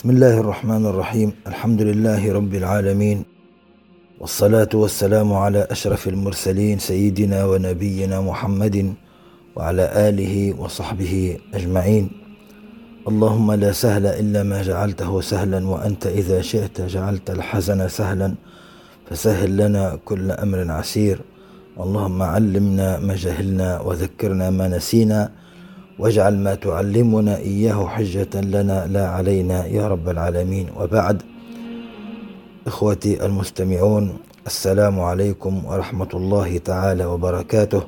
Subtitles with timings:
[0.00, 3.24] بسم الله الرحمن الرحيم الحمد لله رب العالمين
[4.20, 8.94] والصلاة والسلام على أشرف المرسلين سيدنا ونبينا محمد
[9.56, 12.10] وعلى آله وصحبه أجمعين
[13.08, 18.34] اللهم لا سهل إلا ما جعلته سهلا وأنت إذا شئت جعلت الحزن سهلا
[19.10, 21.20] فسهل لنا كل أمر عسير
[21.80, 25.32] اللهم علمنا ما جهلنا وذكرنا ما نسينا
[26.00, 30.66] واجعل ما تعلمنا إياه حجة لنا لا علينا يا رب العالمين.
[30.76, 31.22] وبعد
[32.66, 37.82] إخوتي المستمعون السلام عليكم ورحمة الله تعالى وبركاته.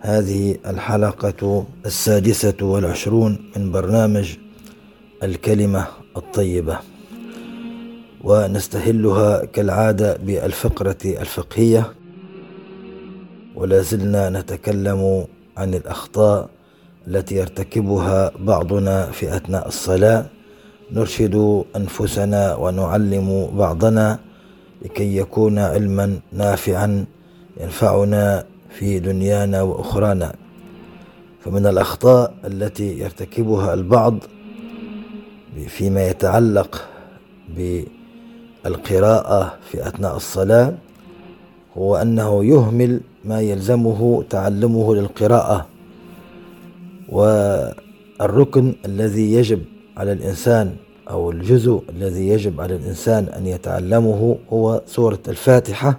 [0.00, 4.36] هذه الحلقة السادسة والعشرون من برنامج
[5.22, 6.78] الكلمة الطيبة
[8.24, 11.92] ونستهلها كالعادة بالفقرة الفقهية
[13.54, 16.48] ولا زلنا نتكلم عن الأخطاء
[17.08, 20.26] التي يرتكبها بعضنا في أثناء الصلاة.
[20.92, 24.18] نرشد أنفسنا ونعلم بعضنا
[24.82, 27.04] لكي يكون علما نافعا
[27.60, 30.32] ينفعنا في دنيانا وأخرانا.
[31.44, 34.18] فمن الأخطاء التي يرتكبها البعض
[35.68, 36.88] فيما يتعلق
[38.64, 40.74] بالقراءة في أثناء الصلاة
[41.78, 45.66] هو أنه يهمل ما يلزمه تعلمه للقراءة.
[47.08, 49.62] والركن الذي يجب
[49.96, 50.76] على الإنسان
[51.10, 55.98] أو الجزء الذي يجب على الإنسان أن يتعلمه هو سورة الفاتحة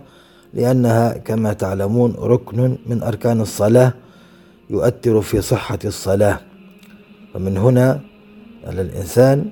[0.53, 3.93] لأنها كما تعلمون ركن من أركان الصلاة
[4.69, 6.39] يؤثر في صحة الصلاة.
[7.35, 8.01] ومن هنا
[8.67, 9.45] على الإنسان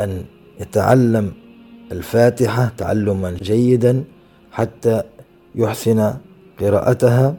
[0.00, 0.24] أن
[0.60, 1.32] يتعلم
[1.92, 4.04] الفاتحة تعلما جيدا
[4.52, 5.02] حتى
[5.54, 6.14] يحسن
[6.60, 7.36] قراءتها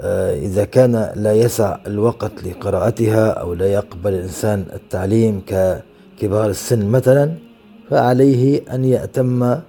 [0.00, 7.34] وإذا كان لا يسع الوقت لقراءتها أو لا يقبل الإنسان التعليم ككبار السن مثلا
[7.90, 9.60] فعليه أن يأتم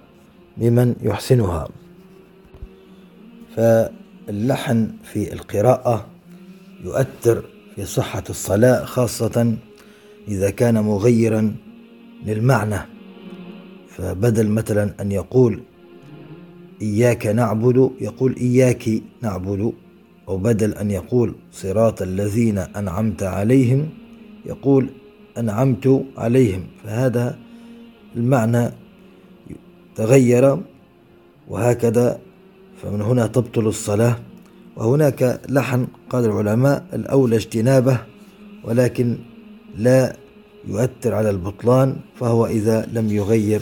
[0.57, 1.67] بمن يحسنها.
[3.55, 6.05] فاللحن في القراءة
[6.83, 7.43] يؤثر
[7.75, 9.55] في صحة الصلاة خاصة
[10.27, 11.55] إذا كان مغيرا
[12.25, 12.79] للمعنى.
[13.89, 15.61] فبدل مثلا أن يقول
[16.81, 18.89] إياك نعبد يقول إياك
[19.21, 19.73] نعبد.
[20.27, 23.89] أو بدل أن يقول صراط الذين أنعمت عليهم
[24.45, 24.89] يقول
[25.37, 26.63] أنعمت عليهم.
[26.83, 27.37] فهذا
[28.15, 28.69] المعنى
[29.95, 30.57] تغير
[31.47, 32.19] وهكذا
[32.81, 34.17] فمن هنا تبطل الصلاة.
[34.75, 37.99] وهناك لحن قال العلماء الأولى اجتنابه
[38.63, 39.17] ولكن
[39.77, 40.15] لا
[40.67, 43.61] يؤثر على البطلان فهو إذا لم يغير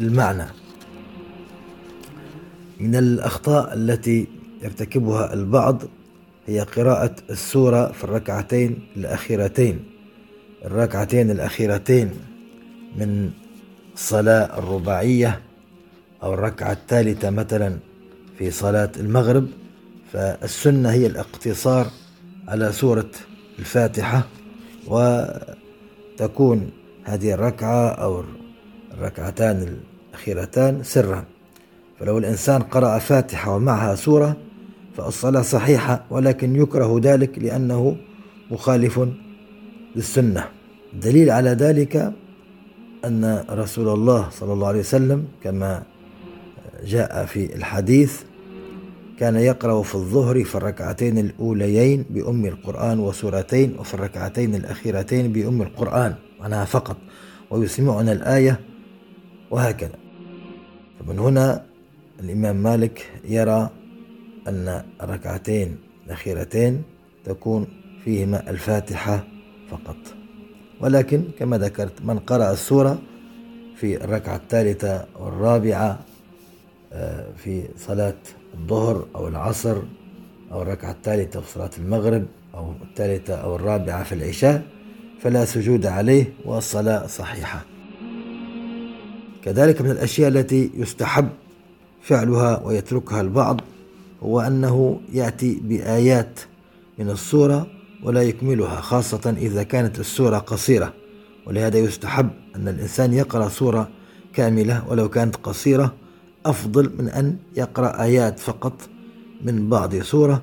[0.00, 0.46] المعنى.
[2.80, 4.26] من الأخطاء التي
[4.62, 5.82] يرتكبها البعض
[6.46, 9.84] هي قراءة السورة في الركعتين الأخيرتين.
[10.64, 12.10] الركعتين الأخيرتين
[12.96, 13.30] من
[13.94, 15.40] الصلاة الرباعية
[16.22, 17.76] أو الركعة الثالثة مثلا
[18.38, 19.48] في صلاة المغرب.
[20.12, 21.86] فالسنة هي الاقتصار
[22.48, 23.10] على سورة
[23.58, 24.22] الفاتحة
[24.86, 26.70] وتكون
[27.04, 28.24] هذه الركعة أو
[28.94, 29.76] الركعتان
[30.10, 31.24] الأخيرتان سرا.
[32.00, 34.36] فلو الإنسان قرأ فاتحة ومعها سورة
[34.96, 37.96] فالصلاة صحيحة ولكن يكره ذلك لأنه
[38.50, 39.08] مخالف
[39.96, 40.44] للسنة.
[41.02, 42.12] دليل على ذلك
[43.04, 45.82] أن رسول الله صلى الله عليه وسلم كما
[46.84, 48.22] جاء في الحديث
[49.18, 56.14] كان يقرأ في الظهر في الركعتين الأوليين بأم القرآن وسورتين وفي الركعتين الأخيرتين بأم القرآن
[56.40, 56.96] معناها فقط.
[57.50, 58.60] ويسمعنا الآية
[59.50, 59.96] وهكذا.
[61.00, 61.64] فمن هنا
[62.20, 63.70] الإمام مالك يرى
[64.48, 66.82] أن الركعتين الأخيرتين
[67.24, 67.66] تكون
[68.04, 69.24] فيهما الفاتحة
[69.70, 69.96] فقط.
[70.80, 72.98] ولكن كما ذكرت من قرأ السورة
[73.76, 75.98] في الركعة الثالثة والرابعة
[76.92, 78.14] آه، في صلاة
[78.54, 79.82] الظهر أو العصر
[80.52, 84.62] أو الركعة الثالثة في صلاة المغرب أو الثالثة أو الرابعة في العشاء
[85.20, 87.64] فلا سجود عليه والصلاة صحيحة.
[89.44, 91.28] كذلك من الأشياء التي يستحب
[92.02, 93.60] فعلها ويتركها البعض
[94.22, 96.40] هو أنه يأتي بآيات
[96.98, 97.66] من السورة
[98.02, 100.94] ولا يكملها خاصة إذا كانت السورة قصيرة.
[101.46, 103.88] ولهذا يستحب أن الإنسان يقرأ سورة
[104.34, 105.94] كاملة ولو كانت قصيرة
[106.46, 108.72] أفضل من أن يقرأ آيات فقط
[109.44, 110.42] من بعض سورة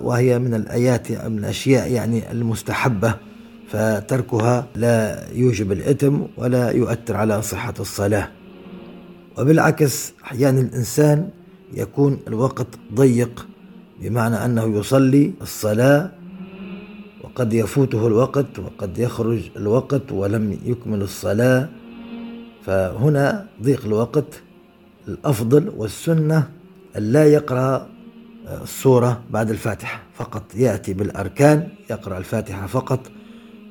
[0.00, 3.14] وهي من الآيات من الأشياء يعني المستحبة
[3.68, 8.28] فتركها لا يوجب الإثم ولا يؤثر على صحة الصلاة.
[9.38, 11.28] وبالعكس أحيانا الإنسان
[11.72, 13.46] يكون الوقت ضيق
[14.00, 16.10] بمعنى أنه يصلي الصلاة
[17.24, 21.68] وقد يفوته الوقت وقد يخرج الوقت ولم يكمل الصلاة.
[22.66, 24.42] فهنا ضيق الوقت
[25.08, 26.48] الأفضل والسنة
[26.96, 27.88] أن لا يقرأ
[28.62, 30.42] السورة بعد الفاتحة فقط.
[30.54, 33.00] يأتي بالأركان يقرأ الفاتحة فقط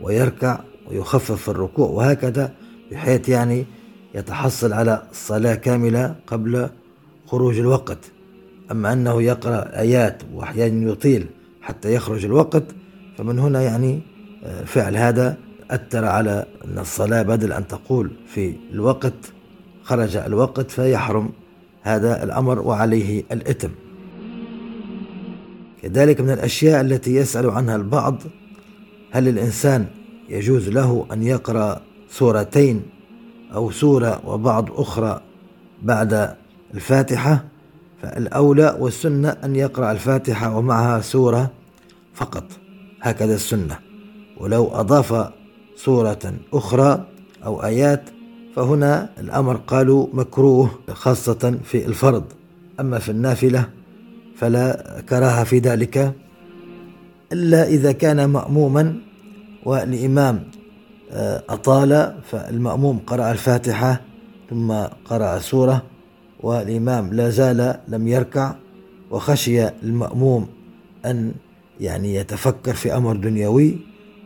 [0.01, 2.53] ويركع ويخفف الركوع وهكذا
[2.91, 3.65] بحيث يعني
[4.15, 6.69] يتحصل على الصلاة كاملة قبل
[7.31, 8.11] خروج الوقت.
[8.71, 11.25] أما أنه يقرأ آيات وأحيانا يطيل
[11.61, 12.63] حتى يخرج الوقت
[13.17, 13.99] فمن هنا يعني
[14.43, 15.37] آه، فعل هذا
[15.71, 19.13] أثر على أن الصلاة بدل أن تقول في الوقت
[19.83, 21.29] خرج الوقت فيحرم
[21.81, 23.69] هذا الأمر وعليه الإثم.
[25.81, 28.23] كذلك من الأشياء التي يسأل عنها البعض
[29.11, 29.85] هل الإنسان
[30.29, 32.81] يجوز له أن يقرأ سورتين
[33.53, 35.21] أو سورة وبعض أخرى
[35.83, 36.40] بعد
[36.73, 37.43] الفاتحة
[38.01, 41.51] فالأولى والسنة أن يقرأ الفاتحة ومعها سورة
[42.13, 42.43] فقط.
[43.01, 43.79] هكذا السنة.
[44.37, 45.29] ولو أضاف
[45.75, 47.07] سورة أخرى
[47.45, 48.03] أو آيات
[48.55, 52.23] فهنا الأمر قالوا مكروه خاصة في الفرض.
[52.79, 53.65] أما في النافلة
[54.35, 56.13] فلا كراهة في ذلك
[57.31, 58.95] إلا إذا كان مأموما.
[59.65, 60.43] والإمام
[61.11, 64.01] آه، أطال فالمأموم قرأ الفاتحة
[64.49, 64.71] ثم
[65.05, 65.90] قرأ سورة.
[66.43, 68.55] والإمام لا زال لم يركع
[69.11, 70.47] وخشي المأموم
[71.05, 71.33] أن
[71.79, 73.77] يعني يتفكر في أمر دنيوي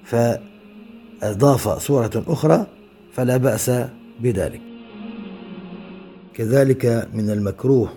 [0.06, 2.68] فأضاف سورة أخرى
[3.14, 3.72] فلا بأس
[4.20, 4.62] بذلك.
[6.34, 7.90] كذلك من المكروه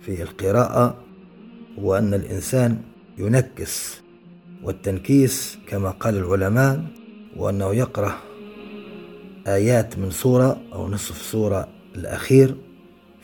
[0.00, 0.96] في القراءة
[1.78, 2.78] هو أن الإنسان
[3.18, 4.00] ينكس
[4.62, 6.84] والتنكيس كما قال العلماء
[7.36, 8.14] وأنه يقرأ
[9.46, 12.56] آيات من سورة أو نصف سورة الأخير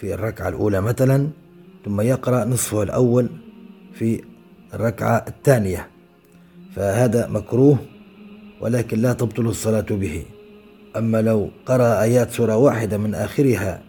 [0.02, 1.28] في الركعة الأولى مثلا
[1.84, 3.28] ثم يقرأ نصفه الأول
[3.94, 4.20] في
[4.74, 5.88] الركعة الثانية.
[6.76, 7.76] فهذا مكروه
[8.60, 10.22] ولكن لا تبطل الصلاة به.
[10.96, 13.82] أما لو قرأ آيات سورة واحدة من آخرها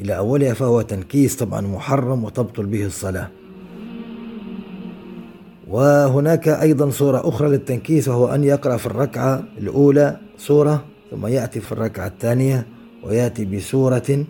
[0.00, 3.28] إلى أولها فهو تنكيس طبعا محرم وتبطل به الصلاة.
[5.68, 11.72] وهناك أيضا صورة أخرى للتنكيس وهو أن يقرأ في الركعة الأولى سورة ثم يأتي في
[11.72, 12.66] الركعة الثانية
[13.02, 14.24] ويأتي بسورة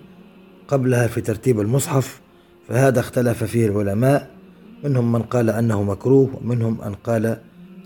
[0.68, 2.20] قبلها في ترتيب المصحف
[2.68, 4.30] فهذا اختلف فيه العلماء
[4.84, 7.38] منهم من قال أنه مكروه ومنهم من قال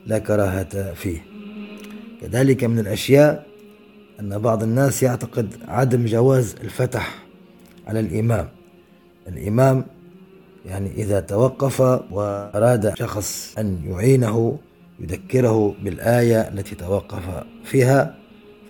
[0.06, 1.24] لا كراهة فيه.
[2.20, 3.46] كذلك من الأشياء
[4.20, 7.24] أن بعض الناس يعتقد عدم جواز الفتح
[7.86, 8.48] على الإمام.
[9.28, 9.84] الإمام
[10.66, 14.58] يعني إذا توقف وأراد شخص أن يعينه
[15.00, 17.22] يذكره بالآية التي توقف
[17.64, 18.14] فيها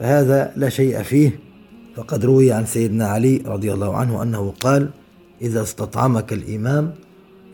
[0.00, 1.51] فهذا لا شيء فيه.
[1.97, 4.91] فقد روي عن سيدنا علي رضي الله عنه أنه قال
[5.43, 6.95] إذا استطعمك الإمام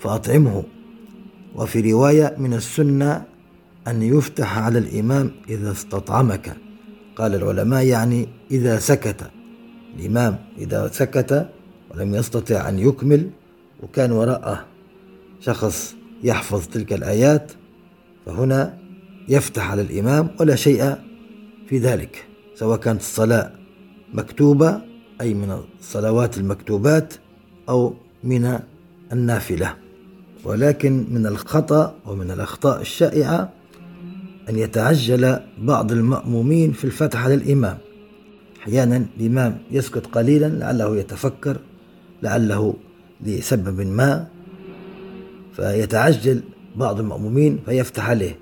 [0.00, 0.64] فأطعمه.
[1.54, 3.24] وفي رواية من السنة
[3.88, 6.56] أن يفتح على الإمام إذا استطعمك.
[7.16, 9.30] قال العلماء يعني إذا سكت.
[9.98, 11.48] الإمام إذا سكت
[11.90, 13.30] ولم يستطع أن يكمل
[13.82, 14.64] وكان وراءه
[15.40, 17.52] شخص يحفظ تلك الآيات
[18.26, 18.78] فهنا
[19.28, 20.94] يفتح على الإمام ولا شيء
[21.68, 23.52] في ذلك سواء كانت الصلاة
[24.14, 24.80] مكتوبة
[25.20, 27.14] أي من الصلوات المكتوبات
[27.68, 28.58] أو من
[29.12, 29.74] النافلة.
[30.44, 33.52] ولكن من الخطأ ومن الأخطاء الشائعة
[34.48, 37.78] أن يتعجل بعض المأمومين في الفتح على الإمام
[38.62, 41.56] أحيانا الإمام يسكت قليلا لعله يتفكر
[42.22, 42.74] لعله
[43.26, 44.26] لسبب ما
[45.56, 46.42] فيتعجل
[46.76, 48.38] بعض المأمومين فيفتح عليه.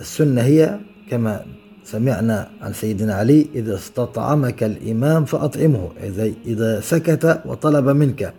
[0.00, 0.80] السنة هي
[1.10, 1.46] كما
[1.86, 8.32] سمعنا عن سيدنا علي إذا استطعمك الإمام فأطعمه إذا إذا سكت وطلب منك.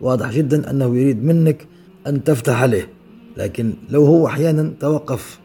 [0.00, 1.66] واضح جدا أنه يريد منك
[2.06, 2.88] أن تفتح عليه
[3.36, 5.38] لكن لو هو أحيانا توقف.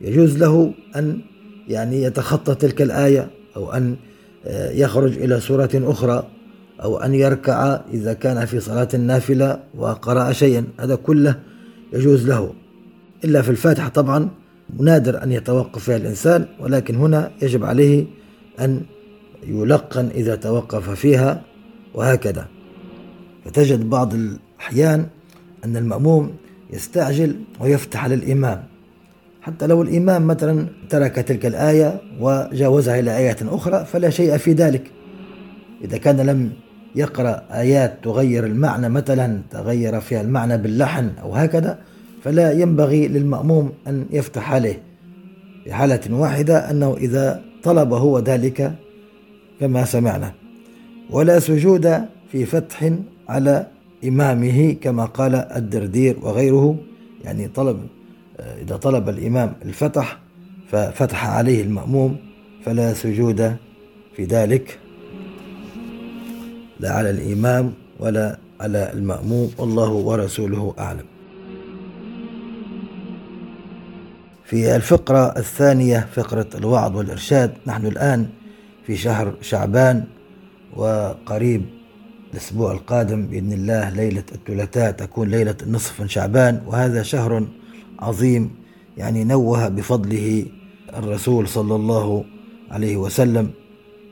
[0.00, 1.20] يجوز له أن
[1.68, 3.96] يعني يتخطى تلك الآية أو أن
[4.46, 6.28] آه، يخرج إلى سورة أخرى
[6.82, 10.64] أو أن يركع إذا كان في صلاة النافلة وقرأ شيئا.
[10.80, 11.38] هذا كله
[11.92, 12.52] يجوز له.
[13.24, 14.28] إلا في الفاتحة طبعا
[14.78, 18.04] نادر أن يتوقف فيها الإنسان ولكن هنا يجب عليه
[18.60, 18.80] أن
[19.46, 21.42] يلقن إذا توقف فيها
[21.94, 22.46] وهكذا.
[23.44, 25.06] فتجد بعض الأحيان
[25.64, 26.30] أن المأموم
[26.70, 28.64] يستعجل ويفتح على الإمام
[29.42, 34.90] حتى لو الإمام مثلا ترك تلك الآية وجاوزها إلى آية أخرى فلا شيء في ذلك.
[35.84, 36.52] إذا كان لم
[36.94, 41.78] يقرأ آيات تغير المعنى مثلا تغير فيها المعنى باللحن أو هكذا
[42.24, 44.82] فلا ينبغي للمأموم أن يفتح عليه.
[45.64, 48.72] في حالة واحدة أنه إذا طلب هو ذلك
[49.60, 50.32] كما سمعنا.
[51.10, 52.00] ولا سجود
[52.32, 52.92] في فتح
[53.28, 53.66] على
[54.04, 56.76] إمامه كما قال الدردير وغيره.
[57.24, 57.78] يعني طلب
[58.40, 60.18] إذا طلب الإمام الفتح
[60.70, 62.16] ففتح عليه المأموم
[62.64, 63.56] فلا سجود
[64.16, 64.78] في ذلك.
[66.80, 71.11] لا على الإمام ولا على المأموم والله ورسوله أعلم.
[74.52, 78.28] في الفقرة الثانية فقرة الوعظ والإرشاد نحن الآن
[78.86, 80.04] في شهر شعبان
[80.76, 81.64] وقريب
[82.32, 87.46] الأسبوع القادم بإذن الله ليلة الثلاثاء تكون ليلة النصف من شعبان وهذا شهر
[87.98, 88.50] عظيم
[88.96, 90.46] يعني نوه بفضله
[90.96, 92.24] الرسول صلى الله
[92.70, 93.50] عليه وسلم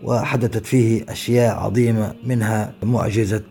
[0.03, 3.45] وحدثت فيه أشياء عظيمة منها معجزة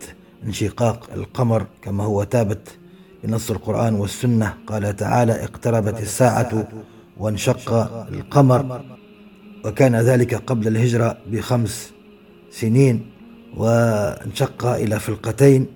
[0.46, 2.78] انشقاق القمر كما هو ثابت
[3.24, 4.54] بنص القرآن والسنة.
[4.66, 6.68] قال تعالى اقتربت الساعة
[7.16, 7.72] وانشق
[8.12, 8.80] القمر.
[9.64, 11.90] وكان ذلك قبل الهجرة بخمس
[12.50, 13.06] سنين
[13.56, 15.66] وانشق إلى فلقتين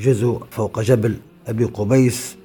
[0.00, 1.16] جزء فوق جبل
[1.48, 2.36] أبي قبيس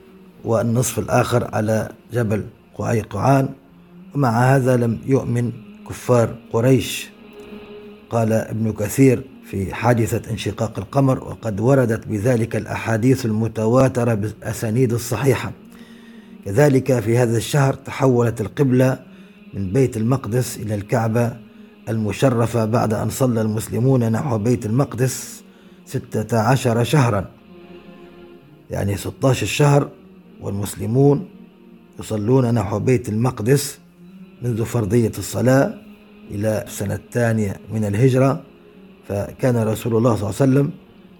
[0.45, 2.43] والنصف الآخر على جبل
[2.77, 3.49] قعيقعان.
[4.15, 5.51] ومع هذا لم يؤمن
[5.89, 7.09] كفار قريش.
[8.09, 9.23] قال ابن كثير
[9.55, 15.51] في حادثة انشقاق القمر وقد وردت بذلك الأحاديث المتواترة بالأسانيد الصحيحة.
[16.45, 18.99] كذلك في هذا الشهر تحولت القبلة
[19.53, 21.37] من بيت المقدس إلى الكعبة
[21.89, 25.43] المشرفة بعد أن صلى المسلمون نحو بيت المقدس
[25.85, 27.25] ستة عشر شهرا.
[28.71, 29.89] يعني 16 شهر
[30.41, 31.27] والمسلمون
[31.99, 33.79] يصلون نحو بيت المقدس
[34.41, 35.73] منذ فرضية الصلاة
[36.31, 38.54] إلى السنة الثانية من الهجرة.
[39.07, 40.71] فكان رسول الله صلى الله عليه وسلم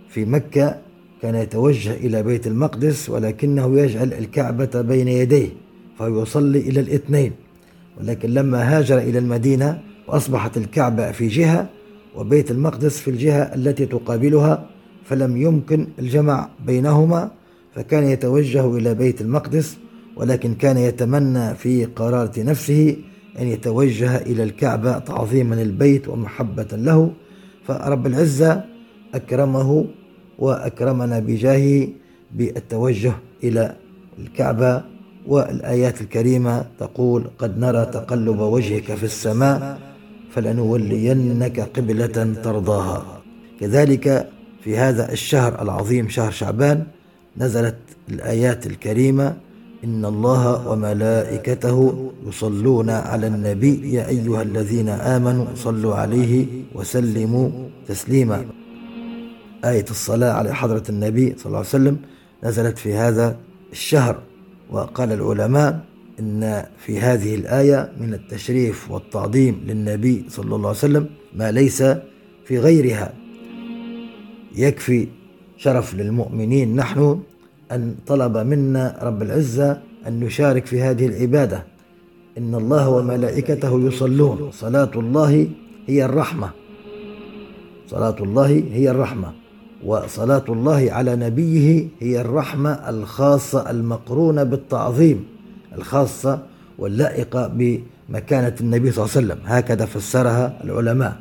[0.10, 0.78] في مكة
[1.22, 5.50] كان يتوجه إلى بيت المقدس ولكنه يجعل الكعبة بين يديه
[5.98, 7.32] فيصلي إلى الاثنين.
[8.00, 11.70] ولكن لما هاجر إلى المدينة وأصبحت الكعبة في جهة
[12.16, 14.70] وبيت المقدس في الجهة التي تقابلها
[15.06, 17.32] فلم يمكن الجمع بينهما
[17.76, 19.78] فكان يتوجه إلى بيت المقدس
[20.16, 22.96] ولكن كان يتمنى في قرارة نفسه
[23.40, 27.12] أن يتوجه إلى الكعبة تعظيما البيت ومحبة له.
[27.68, 28.64] فرب العزة
[29.16, 29.86] أكرمه
[30.40, 31.88] وأكرمنا بجاهه
[32.32, 33.76] بالتوجه إلى
[34.20, 34.84] الكعبة
[35.28, 39.80] والآيات الكريمة تقول قد نرى تقلب وجهك في السماء
[40.32, 43.22] فلنولينك قبلة ترضاها.
[43.60, 44.30] كذلك
[44.64, 46.84] في هذا الشهر العظيم شهر شعبان
[47.38, 47.76] نزلت
[48.10, 49.38] الآيات الكريمة
[49.86, 57.50] إن الله وملائكته يصلون على النبي يا أيها الذين آمنوا صلوا عليه وسلموا
[57.88, 58.46] تسليما.
[59.66, 61.98] آية الصلاة على حضرة النبي صلى الله عليه وسلم
[62.44, 63.38] نزلت في هذا
[63.72, 64.20] الشهر
[64.72, 65.80] وقال العلماء
[66.20, 71.84] إن في هذه الآية من التشريف والتعظيم للنبي صلى الله عليه وسلم ما ليس
[72.46, 73.14] في غيرها.
[74.56, 75.08] يكفي
[75.58, 77.20] شرف للمؤمنين نحن
[77.72, 81.64] أن طلب منا رب العزة أن نشارك في هذه العبادة.
[82.38, 84.52] إن الله وملائكته يصلون.
[84.52, 85.48] صلاة الله
[85.88, 86.50] هي الرحمة.
[87.88, 89.32] صلاة الله هي الرحمة.
[89.86, 95.26] وصلاة الله على نبيه هي الرحمة الخاصة المقرونة بالتعظيم
[95.78, 96.40] الخاصة
[96.78, 99.40] واللائقة بمكانة النبي صلى الله عليه وسلم.
[99.46, 101.18] هكذا فسرها العلماء.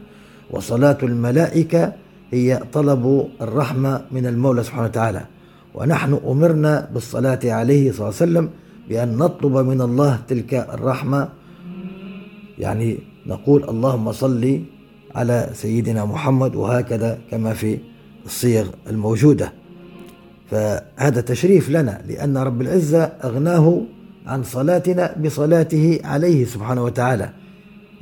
[0.51, 1.93] وصلاة الملائكة
[2.31, 5.25] هي طلب الرحمة من المولى سبحانه وتعالى.
[5.75, 8.51] ونحن أمرنا بالصلاة عليه صلى الله عليه وسلم
[8.89, 11.29] بأن نطلب من الله تلك الرحمة.
[12.59, 14.61] يعني نقول اللهم صل
[15.15, 17.79] على سيدنا محمد وهكذا كما في
[18.27, 19.53] الصيغ الموجودة.
[20.51, 23.83] فهذا تشريف لنا لأن رب العزة أغناه
[24.27, 27.31] عن صلاتنا بصلاته عليه سبحانه وتعالى.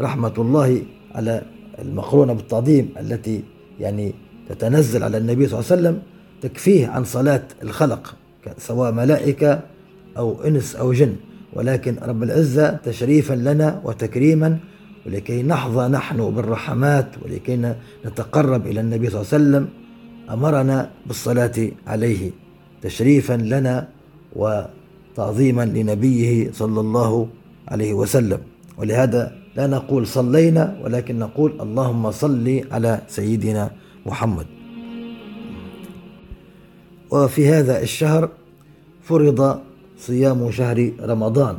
[0.00, 0.83] رحمة الله
[1.14, 1.43] على
[1.79, 3.43] المقرونة بالتعظيم التي
[3.81, 4.14] يعني
[4.49, 6.02] تتنزل على النبي صلى الله عليه وسلم.
[6.42, 8.14] تكفيه عن صلاة الخلق
[8.58, 9.61] سواء ملائكة
[10.16, 11.16] أو إنس أو جن.
[11.52, 14.58] ولكن رب العزة تشريفا لنا وتكريما
[15.06, 17.75] ولكي نحظى نحن بالرحمات ولكي
[18.06, 19.68] نتقرب إلى النبي صلى الله عليه وسلم.
[20.30, 22.30] أمرنا بالصلاة عليه
[22.82, 23.88] تشريفا لنا
[24.37, 27.28] وتعظيما لنبيه صلى الله
[27.68, 28.38] عليه وسلم.
[28.78, 33.70] ولهذا لا نقول صلينا ولكن نقول اللهم صل على سيدنا
[34.06, 34.46] محمد.
[37.12, 38.28] وفي هذا الشهر
[39.02, 39.61] فرض
[39.99, 41.59] صيام شهر رمضان.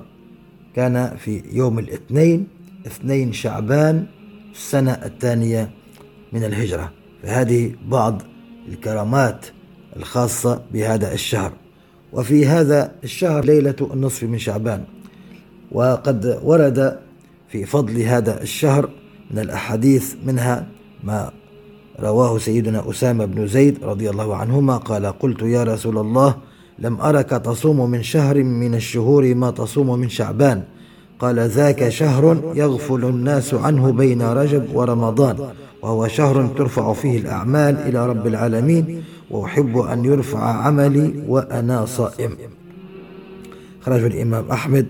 [0.76, 2.48] كان في يوم الاثنين
[2.88, 4.06] اثنين شعبان
[4.54, 5.72] السنة الثانية
[6.34, 6.92] من الهجرة.
[7.24, 8.22] فهذه بعض
[8.70, 9.46] الكرامات
[9.96, 11.54] الخاصة بهذا الشهر.
[12.14, 14.84] وفي هذا الشهر ليلة النصف من شعبان.
[15.72, 17.00] وقد ورد
[17.50, 18.90] في فضل هذا الشهر
[19.32, 20.68] من الأحاديث منها
[21.04, 21.32] ما
[22.00, 26.36] رواه سيدنا أسامة بن زيد رضي الله عنهما قال قلت يا رسول الله
[26.80, 30.64] لم أرك تصوم من شهر من الشهور ما تصوم من شعبان.
[31.20, 35.38] قال ذاك شهر يغفل الناس عنه بين رجب ورمضان
[35.82, 42.38] وهو شهر ترفع فيه الأعمال إلى رب العالمين وأحب أن يرفع عملي وأنا صائم.
[43.82, 44.88] خرج الإمام أحمد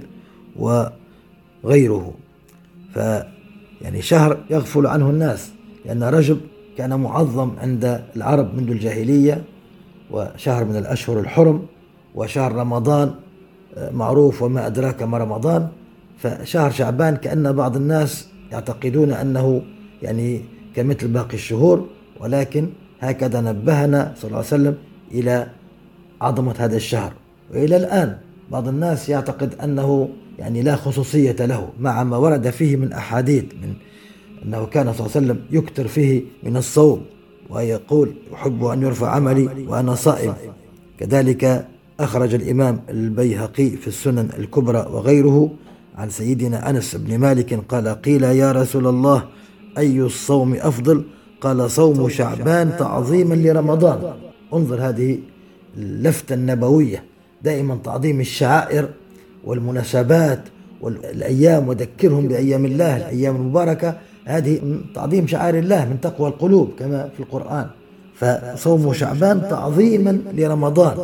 [0.55, 2.13] وغيره.
[2.93, 2.97] ف
[3.81, 5.51] يعني شهر يغفل عنه الناس
[5.85, 6.37] لأن رجب
[6.77, 9.43] كان معظم عند العرب منذ الجاهلية
[10.11, 11.65] وشهر من الأشهر الحرم
[12.15, 13.13] وشهر رمضان
[13.77, 15.67] آه، معروف وما أدراك ما رمضان.
[16.17, 19.61] فشهر شعبان كأن بعض الناس يعتقدون أنه
[20.01, 20.41] يعني
[20.75, 21.87] كمثل باقي الشهور
[22.19, 24.75] ولكن هكذا نبهنا صلى الله عليه وسلم
[25.11, 25.47] إلى
[26.21, 27.13] عظمة هذا الشهر.
[27.53, 28.17] وإلى الآن
[28.51, 33.73] بعض الناس يعتقد أنه يعني لا خصوصية له مع ما ورد فيه من أحاديث من
[34.45, 37.01] أنه كان صلى الله عليه وسلم يكثر فيه من الصوم
[37.49, 40.33] ويقول أحب أن يرفع عملي وأنا صائم.
[40.99, 41.67] كذلك
[41.99, 45.51] أخرج الإمام البيهقي في السنن الكبرى وغيره
[45.95, 49.23] عن سيدنا أنس بن مالك قال قيل يا رسول الله
[49.77, 51.03] أي الصوم أفضل؟
[51.41, 54.13] قال صوم شعبان تعظيما لرمضان.
[54.53, 55.19] انظر هذه
[55.77, 57.03] اللفتة النبوية
[57.41, 58.89] دائما تعظيم الشعائر
[59.45, 60.43] والمناسبات
[60.81, 64.59] والأيام وذكرهم بأيام الله الأيام المباركة هذه
[64.95, 67.67] تعظيم شعائر الله من تقوى القلوب كما في القرآن.
[68.15, 70.97] فصوم شعبان تعظيما لرمضان.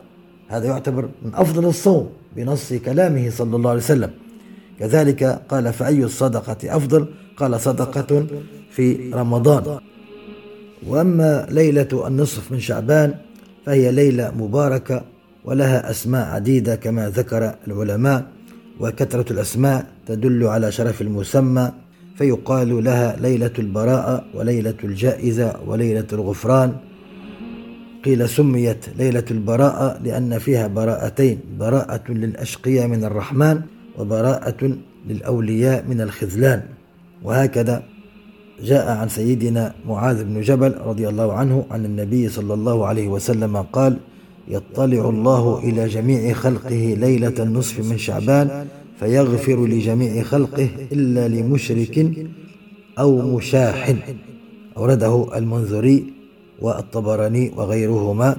[0.47, 4.11] هذا يعتبر من أفضل الصوم بنص كلامه صلى الله عليه وسلم.
[4.79, 8.25] كذلك قال فأي الصدقة أفضل؟ قال صدقة
[8.71, 9.79] في رمضان.
[10.87, 13.13] وأما ليلة النصف من شعبان
[13.65, 15.03] فهي ليلة مباركة
[15.45, 18.23] ولها أسماء عديدة كما ذكر العلماء.
[18.79, 21.71] وكثرة الأسماء تدل على شرف المسمى.
[22.19, 26.73] فيقال لها ليلة البراءة وليلة الجائزة وليلة الغفران.
[28.05, 33.61] قيل سميت ليلة البراءة لأن فيها براءتين براءة للأشقياء من الرحمن
[33.97, 34.77] وبراءة
[35.07, 36.61] للأولياء من الخذلان.
[37.23, 37.83] وهكذا
[38.63, 43.57] جاء عن سيدنا معاذ بن جبل رضي الله عنه عن النبي صلى الله عليه وسلم
[43.57, 43.97] قال
[44.47, 48.67] يطلع الله إلى جميع خلقه ليلة النصف من شعبان
[48.99, 52.27] فيغفر لجميع خلقه إلا لمشرك
[52.99, 53.95] أو مشاح.
[54.77, 56.13] أورده المنذري
[56.61, 58.37] والطبراني وغيرهما.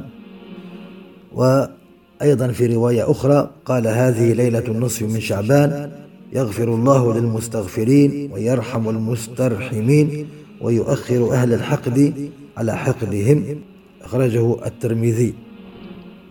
[1.33, 5.93] وأيضا في رواية أخرى قال هذه ليلة النصف من شعبان
[6.33, 10.27] يغفر الله للمستغفرين ويرحم المسترحمين
[10.61, 13.45] ويؤخر أهل الحقد على حقدهم.
[14.03, 15.35] أخرجه الترمذي.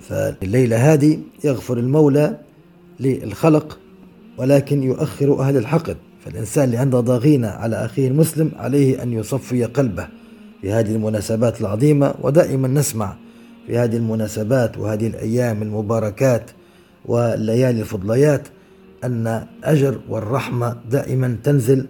[0.01, 2.39] فالليلة هذه يغفر المولى
[2.99, 3.79] للخلق
[4.39, 10.07] ولكن يؤخر أهل الحقد فالإنسان اللي عنده ضغينة على أخيه المسلم عليه أن يصفي قلبه.
[10.61, 13.15] في هذه المناسبات العظيمة ودائما نسمع
[13.67, 16.51] في هذه المناسبات وهذه الأيام المباركات
[17.05, 18.47] والليالي الفضليات
[19.03, 21.85] أن أجر والرحمة دائما تنزل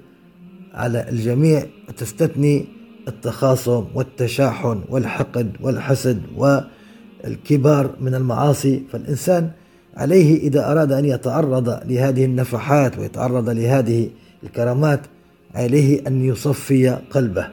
[0.73, 1.65] على الجميع
[1.97, 2.65] تستثني
[3.07, 8.83] التخاصم والتشاحن والحقد والحسد والكبار من المعاصي.
[8.91, 9.51] فالإنسان
[9.97, 14.09] عليه إذا أراد أن يتعرض لهذه النفحات ويتعرض لهذه
[14.43, 14.99] الكرامات
[15.55, 17.47] عليه أن يصفي قلبه.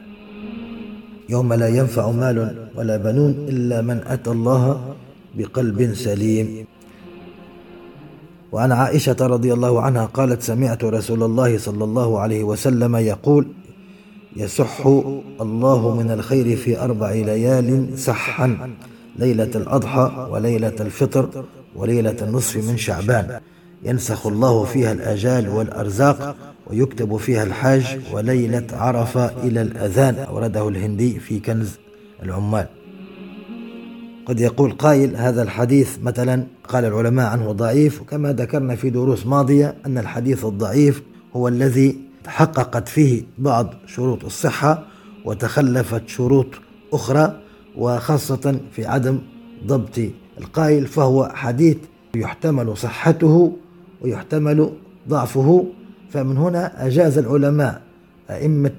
[1.29, 4.95] يوم لا ينفع مال ولا بنون إلا من أتى الله
[5.37, 6.65] بقلب سليم.
[8.51, 13.47] وعن عائشة رضي الله عنها قالت سمعت رسول الله صلى الله عليه وسلم يقول
[14.35, 14.85] يسح
[15.41, 18.69] الله من الخير في أربع ليال سحا
[19.19, 21.45] ليلة الأضحى وليلة الفطر
[21.77, 23.39] وليلة النصف من شعبان.
[23.83, 26.35] ينسخ الله فيها الآجال والأرزاق
[26.67, 31.69] ويكتب فيها الحاج وليلة عرفة إلى الأذان أورده الهندي في كنز
[32.23, 32.67] العمال.
[34.25, 39.75] قد يقول قائل هذا الحديث مثلا قال العلماء عنه ضعيف وكما ذكرنا في دروس ماضية
[39.85, 41.03] أن الحديث الضعيف
[41.35, 44.83] هو الذي تحققت فيه بعض شروط الصحة
[45.25, 46.47] وتخلفت شروط
[46.93, 47.39] أخرى
[47.77, 49.19] وخاصة في عدم
[49.65, 49.99] ضبط
[50.39, 51.77] القائل فهو حديث
[52.15, 53.53] يحتمل صحته
[54.01, 54.69] ويحتمل
[55.09, 55.65] ضعفه
[56.09, 57.81] فمن هنا أجاز العلماء
[58.29, 58.71] أئمة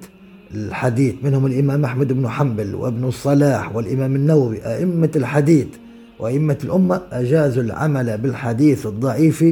[0.55, 5.67] الحديث منهم الإمام أحمد بن حنبل وابن الصلاح والإمام النووي أئمة الحديث
[6.19, 9.45] وأئمة الأمة أجازوا العمل بالحديث الضعيف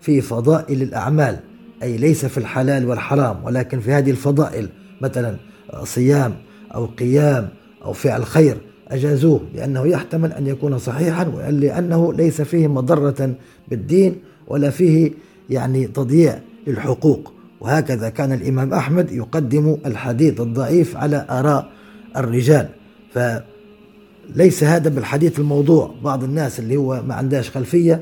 [0.00, 1.36] في فضائل الأعمال
[1.82, 4.68] أي ليس في الحلال والحرام ولكن في هذه الفضائل
[5.00, 5.36] مثلا
[5.84, 6.34] صيام
[6.74, 7.48] أو قيام
[7.84, 8.56] أو فعل خير.
[8.90, 13.34] أجازوه لأنه يحتمل أن يكون صحيحا لأنه ليس فيه مضرة
[13.68, 15.12] بالدين ولا فيه
[15.50, 17.32] يعني تضييع للحقوق.
[17.60, 21.70] وهكذا كان الإمام أحمد يقدم الحديث الضعيف على آراء
[22.16, 22.68] الرجال.
[23.14, 25.94] فليس هذا بالحديث الموضوع.
[26.04, 28.00] بعض الناس اللي هو ما عندهاش خلفية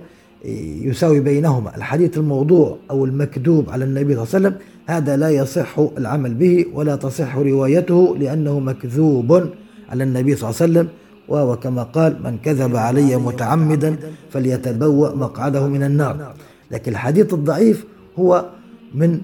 [0.82, 1.76] يساوي بينهما.
[1.76, 4.54] الحديث الموضوع أو المكذوب على النبي صلى الله عليه وسلم
[4.86, 9.50] هذا لا يصح العمل به ولا تصح روايته لأنه مكذوب.
[9.88, 10.88] على النبي صلى الله عليه وسلم
[11.28, 13.96] وهو كما قال من كذب علي متعمدا
[14.30, 16.34] فليتبوأ مقعده من النار.
[16.70, 17.84] لكن الحديث الضعيف
[18.18, 18.48] هو
[18.94, 19.20] من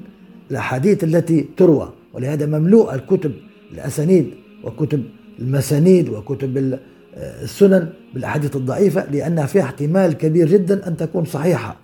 [0.50, 3.32] الأحاديث التي تروى ولهذا مملوء الكتب
[3.72, 4.30] الأسانيد
[4.64, 5.02] وكتب
[5.38, 6.78] المسانيد وكتب
[7.16, 11.76] السنن بالأحاديث الضعيفة لأنها فيها احتمال كبير جدا أن تكون صحيحة.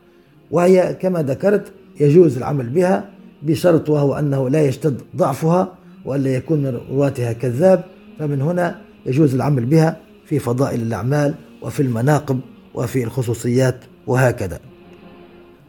[0.51, 3.11] وهي كما ذكرت يجوز العمل بها
[3.43, 7.85] بشرط وهو أنه لا يشتد ضعفها وألا يكون من رواتها كذاب
[8.19, 12.41] فمن هنا يجوز العمل بها في فضائل الأعمال وفي المناقب
[12.75, 14.61] وفي الخصوصيات وهكذا.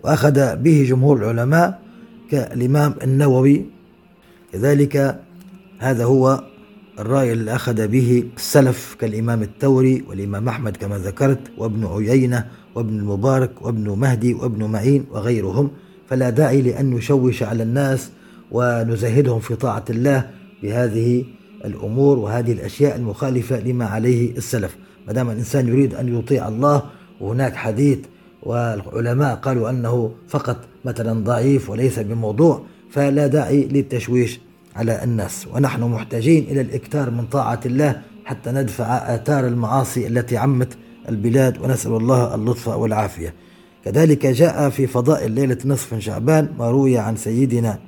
[0.03, 1.81] وأخذ به جمهور العلماء
[2.31, 3.65] كالإمام النووي.
[4.53, 5.19] كذلك
[5.79, 6.43] هذا هو
[6.99, 13.61] الرأي اللي أخذ به السلف كالإمام الثوري والإمام أحمد كما ذكرت وابن عيينة وابن المبارك
[13.61, 15.71] وابن مهدي وابن معين وغيرهم.
[16.09, 18.11] فلا داعي لأن نشوش على الناس
[18.51, 20.29] ونزهدهم في طاعة الله
[20.63, 21.25] بهذه
[21.65, 24.77] الأمور وهذه الأشياء المخالفة لما عليه السلف.
[25.07, 26.83] ما دام الإنسان يريد أن يطيع الله
[27.21, 27.99] وهناك حديث
[28.43, 34.39] والعلماء قالوا أنه فقط مثلا ضعيف وليس بموضوع فلا داعي للتشويش
[34.75, 35.47] على الناس.
[35.53, 40.77] ونحن محتاجين إلى الإكثار من طاعة الله حتى ندفع آثار المعاصي التي عمت
[41.09, 43.33] البلاد ونسأل الله اللطف والعافية.
[43.85, 47.79] كذلك جاء في فضائل ليلة نصف شعبان ما روي عن سيدنا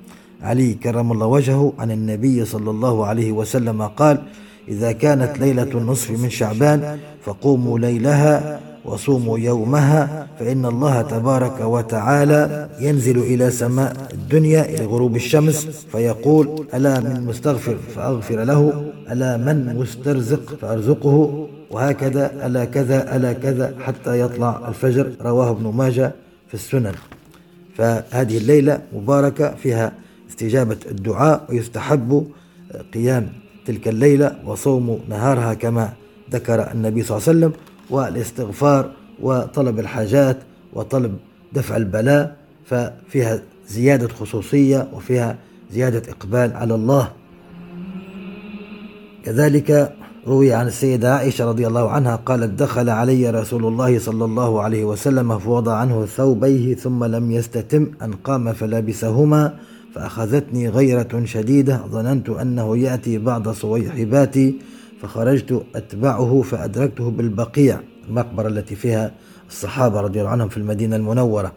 [0.44, 4.22] علي كرم الله وجهه عن النبي صلى الله عليه وسلم قال
[4.68, 13.18] إذا كانت ليلة النصف من شعبان فقوموا ليلها وصوموا يومها فإن الله تبارك وتعالى ينزل
[13.18, 20.56] إلى سماء الدنيا إلى غروب الشمس فيقول ألا من مستغفر فأغفر له ألا من مسترزق
[20.62, 25.12] فأرزقه وهكذا ألا كذا ألا كذا حتى يطلع الفجر.
[25.22, 26.12] رواه ابن ماجه
[26.48, 26.94] في السنن.
[27.78, 29.92] فهذه الليلة مباركة فيها
[30.32, 32.28] استجابة الدعاء ويستحب
[32.94, 33.30] قيام
[33.66, 35.94] تلك الليلة وصوم نهارها كما
[36.32, 37.54] ذكر النبي صلى الله عليه وسلم
[37.90, 38.92] والاستغفار
[39.22, 40.38] وطلب الحاجات
[40.74, 41.18] وطلب
[41.54, 45.38] دفع البلاء ففيها زيادة خصوصية وفيها
[45.72, 47.12] زيادة إقبال على الله.
[49.26, 49.94] كذلك
[50.28, 54.84] روي عن السيدة عائشة رضي الله عنها قالت دخل علي رسول الله صلى الله عليه
[54.84, 59.54] وسلم فوضع عنه ثوبيه ثم لم يستتم أن قام فلبسهما
[59.94, 64.56] فأخذتني غيرة شديدة ظننت أنه يأتي بعد صويحباتي
[65.02, 69.12] فخرجت أتبعه فأدركته بالبقيع المقبرة التي فيها
[69.50, 71.54] الصحابة رضي الله عنهم في المدينة المنورة.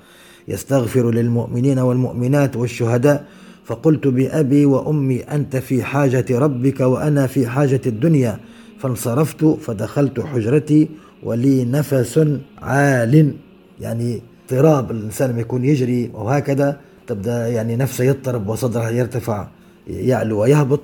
[0.48, 3.24] يستغفر للمؤمنين والمؤمنات والشهداء
[3.64, 8.38] فقلت بأبي وأمي أنت في حاجة ربك وأنا في حاجة الدنيا.
[8.78, 10.88] فانصرفت فدخلت حجرتي
[11.22, 12.28] ولي نفس
[12.62, 13.34] عال
[13.80, 16.80] يعني اضطراب الإنسان لما يكون يجري وهكذا.
[17.06, 19.46] تبدأ يعني نفسه يضطرب وصدره يرتفع
[19.86, 20.80] يعلو ويهبط.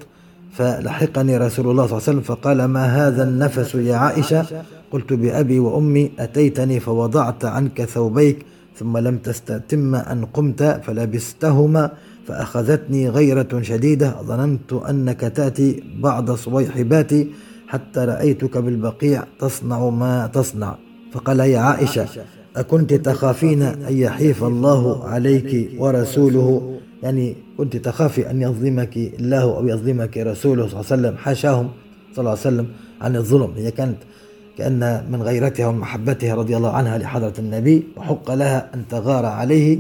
[0.53, 4.47] فلحقني رسول الله صلى الله عليه وسلم فقال ما هذا النفس يا عائشة؟
[4.91, 11.91] قلت بأبي وأمي أتيتني فوضعت عنك ثوبيك ثم لم تستتم أن قمت فلبستهما
[12.27, 14.23] فأخذتني غيرة شديدة.
[14.23, 17.29] ظننت أنك تأتي بعض صويحباتي
[17.69, 20.77] حتى رأيتك بالبقيع تصنع ما تصنع.
[21.13, 22.07] فقال يا عائشة
[22.57, 30.19] أكنت تخافين أن يحيف الله عليك ورسوله؟ يعني كنت تخافي أن يظلمك الله أو يظلمك
[30.19, 31.69] رسوله صلى الله عليه وسلم؟ حاشاهم
[32.13, 32.67] صلى الله عليه وسلم
[33.01, 33.53] عن الظلم.
[33.57, 33.97] هي كانت
[34.59, 39.79] كأن من غيرتها ومحبتها رضي الله عنها لحضرة النبي وحق لها أن تغار عليه.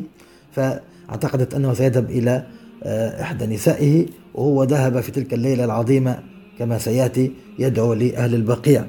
[0.52, 2.44] فأعتقدت أنه سيذهب إلى
[2.82, 6.18] آه، إحدى نسائه وهو ذهب في تلك الليلة العظيمة
[6.58, 8.84] كما سيأتي يدعو لأهل البقيع.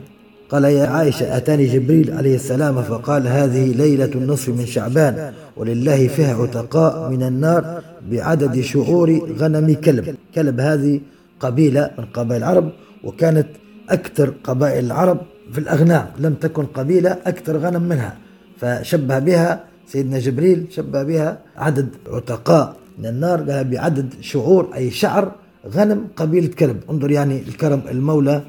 [0.51, 6.35] قال يا عائشة أتاني جبريل عليه السلام فقال هذه ليلة النصف من شعبان ولله فيها
[6.41, 9.09] عتقاء من النار بعدد شعور
[9.39, 10.15] غنم كلب.
[10.35, 10.99] كلب هذه
[11.39, 12.69] قبيلة من قبائل العرب
[13.03, 13.47] وكانت
[13.89, 15.17] أكثر قبائل العرب
[15.51, 16.05] في الأغنام.
[16.19, 18.17] لم تكن قبيلة أكثر غنم منها.
[18.57, 25.31] فشبه بها سيدنا جبريل شبه بها عدد عتقاء من النار قال بعدد شعور أي شعر
[25.75, 26.77] غنم قبيلة كلب.
[26.89, 28.41] انظر يعني الكرم المولى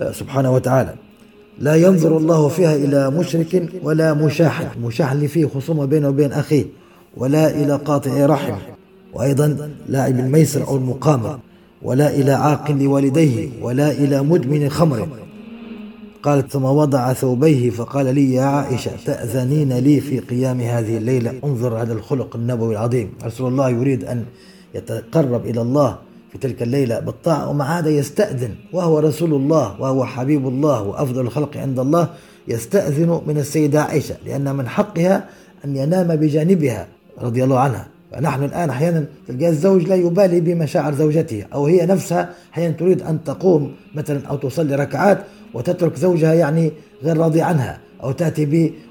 [0.00, 0.94] آه، سبحانه وتعالى.
[1.60, 4.80] لا ينظر الله فيها إلى مشرك ولا مشاحن.
[4.82, 6.64] مشاحن فيه خصومة بينه وبين أخيه
[7.16, 8.54] ولا إلى قاطع رحم.
[9.14, 11.38] وأيضا لاعب الميسر أو المقامر
[11.82, 15.08] ولا إلى عاق لوالديه ولا إلى مدمن خمر
[16.22, 21.82] قالت ثم وضع ثوبيه فقال لي يا عائشة تأذنين لي في قيام هذه الليلة؟ انظر
[21.82, 23.10] هذا الخلق النبوي العظيم.
[23.24, 24.24] رسول الله يريد أن
[24.74, 25.98] يتقرب إلى الله
[26.32, 31.56] في تلك الليلة بالطاعة ومع هذا يستأذن وهو رسول الله وهو حبيب الله وأفضل الخلق
[31.56, 32.08] عند الله
[32.48, 35.24] يستأذن من السيدة عائشة لأن من حقها
[35.64, 36.86] أن ينام بجانبها
[37.22, 37.86] رضي الله عنها.
[38.12, 43.24] فنحن الآن أحيانا تلقى الزوج لا يبالي بمشاعر زوجته أو هي نفسها أحيانا تريد أن
[43.24, 45.18] تقوم مثلا أو تصلي ركعات
[45.54, 48.44] وتترك زوجها يعني غير راضي عنها أو تأتي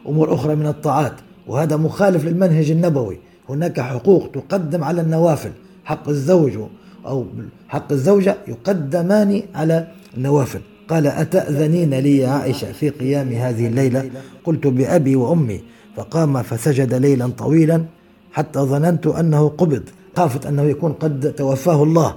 [0.06, 1.14] بأمور أخرى من الطاعات.
[1.48, 3.20] وهذا مخالف للمنهج النبوي.
[3.50, 5.52] هناك حقوق تقدم على النوافل
[5.86, 6.58] حق الزوج
[7.06, 7.26] أو
[7.68, 10.60] حق الزوجة يقدمان على النوافل.
[10.90, 14.10] قال أتأذنين لي يا عائشة في قيام هذه الليلة؟
[14.44, 15.62] قلت بأبي وأمي.
[15.96, 17.86] فقام فسجد ليلا طويلا
[18.32, 19.84] حتى ظننت أنه قبض.
[20.18, 22.16] خافت أنه يكون قد توفاه الله.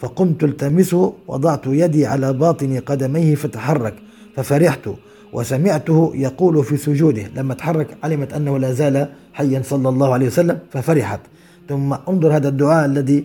[0.00, 3.94] فقمت التمسه وضعت يدي على باطن قدميه فتحرك.
[4.36, 4.88] ففرحت
[5.32, 10.58] وسمعته يقول في سجوده لما تحرك علمت أنه لا زال حيا صلى الله عليه وسلم
[10.70, 11.20] ففرحت.
[11.68, 13.24] ثم انظر هذا الدعاء الذي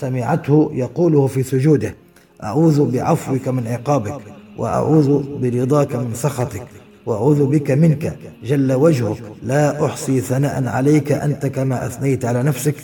[0.00, 1.94] سمعته يقوله في سجوده
[2.42, 4.20] أعوذ بعفوك من عقابك
[4.58, 6.66] وأعوذ برضاك من سخطك
[7.06, 12.74] وأعوذ بك منك جل وجهك لا أحصي ثناء عليك أنت كما أثنيت على نفسك.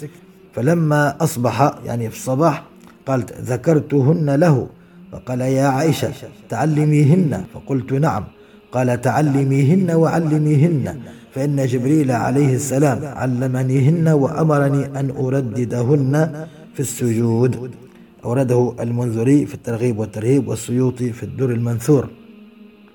[0.55, 2.65] فلما أصبح يعني في الصباح
[3.07, 4.67] قالت ذكرتهن له.
[5.13, 6.13] فقال يا عائشة
[6.49, 7.45] تعلميهن.
[7.55, 8.25] فقلت نعم.
[8.73, 11.01] قال تعلميهن وعلميهن
[11.35, 17.71] فإن جبريل عليه السلام علمنيهن وأمرني أن أرددهن في السجود.
[18.25, 22.09] أورده المنذري في الترغيب والترهيب والسيوطي في الدر المنثور.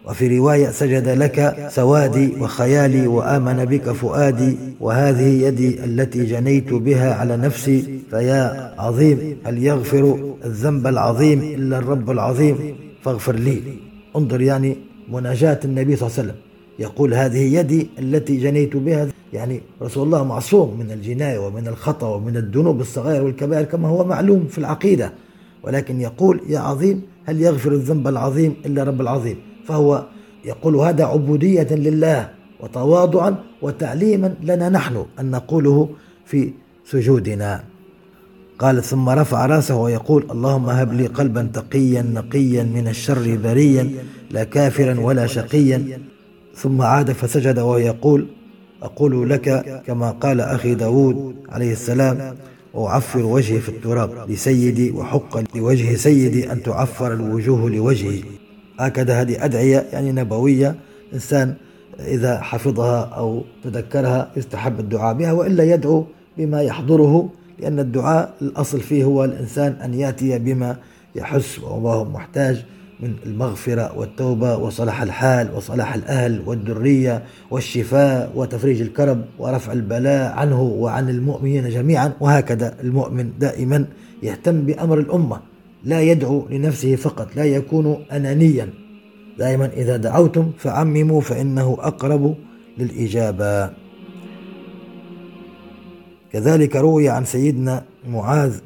[0.06, 7.38] وفي رواية سجد لك سوادي وخيالي وآمن بك فؤادي وهذه يدي التي جنيت بها على
[7.38, 8.00] نفسي.
[8.10, 13.62] فيا عظيم هل يغفر الذنب العظيم إلا الرب العظيم؟ فاغفر لي.
[14.15, 14.76] انظر يعني
[15.12, 16.49] مناجاة النبي صلى الله عليه وسلم.
[16.80, 22.38] يقول هذه يدي التي جنيت بها يعني رسول الله معصوم من الجناية ومن الخطأ ومن
[22.38, 25.13] الذنوب الصغائر والكبائر كما هو معلوم في العقيدة.
[25.63, 30.06] ولكن يقول يا عظيم هل يغفر الذنب العظيم إلا رب العظيم؟ فهو
[30.46, 35.89] يقول هذا عبودية لله وتواضعا وتعليما لنا نحن أن نقوله
[36.26, 36.52] في
[36.86, 37.63] سجودنا.
[38.60, 43.92] قال ثم رفع رأسه ويقول اللهم هب لي قلبا تقيا نقيا من الشر بريا
[44.32, 46.00] لا كافرا ولا شقيا.
[46.62, 48.28] ثم عاد فسجد ويقول
[48.84, 52.36] أقول لك كما قال أخي داود عليه السلام
[52.74, 58.24] وأعفر وجهي في التراب لسيدي وحق لوجه سيدي أن تعفر الوجوه لوجهي.
[58.80, 60.76] هكذا هذه أدعية يعني نبوية
[61.13, 61.56] إنسان
[62.00, 66.06] إذا حفظها أو تذكرها يستحب الدعاء بها وإلا يدعو
[66.38, 70.78] بما يحضره لأن الدعاء الأصل فيه هو الإنسان أن يأتي بما
[71.15, 72.65] يحس وهو محتاج
[73.00, 81.10] من المغفرة والتوبة وصلاح الحال وصلاح الأهل والذرية والشفاء وتفريج الكرب ورفع البلاء عنه وعن
[81.10, 82.14] المؤمنين جميعا.
[82.20, 83.86] وهكذا المؤمن دائما
[84.24, 85.40] يهتم بأمر الأمة
[85.84, 88.70] لا يدعو لنفسه فقط لا يكون أنانيا.
[89.38, 92.36] دائما إذا دعوتم فعمموا فإنه أقرب
[92.78, 93.70] للإجابة.
[96.32, 98.60] كذلك روي عن سيدنا معاذ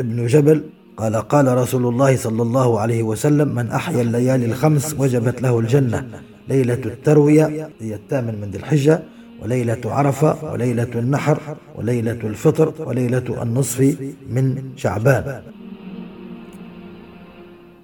[0.00, 0.64] بن جبل
[0.98, 6.06] قال قال رسول الله صلى الله عليه وسلم من أحيا الليالي الخمس وجبت له الجنة
[6.48, 9.02] ليلة التروية هي الثامن من ذي الحجة
[9.42, 13.96] وليلة عرفة وليلة النحر وليلة الفطر وليلة النصف
[14.30, 15.42] من شعبان.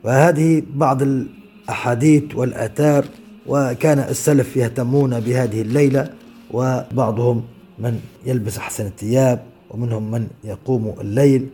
[0.04, 3.04] وهذه بعض الأحاديث والآثار
[3.46, 6.08] وكان السلف يهتمون بهذه الليلة
[6.50, 7.42] وبعضهم
[7.78, 11.48] من يلبس أحسن الثياب ومنهم من يقوم الليل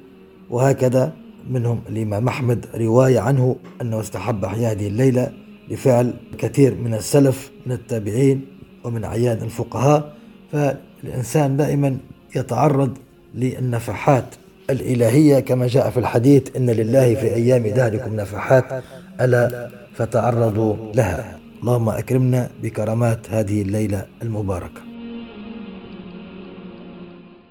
[0.50, 1.12] وهكذا
[1.50, 5.32] منهم الإمام أحمد رواية عنه أنه استحب أحياء هذه الليلة
[5.68, 8.46] لفعل كثير من السلف من التابعين
[8.84, 10.14] ومن عيان الفقهاء.
[10.52, 11.96] فالإنسان دائما
[12.36, 12.98] يتعرض
[13.34, 14.34] للنفحات
[14.70, 18.84] الإلهية كما جاء في الحديث إن لله في أيام دهركم نفحات
[19.20, 21.38] ألا فتعرضوا لها.
[21.62, 24.80] اللهم أكرمنا بكرامات هذه الليلة المباركة.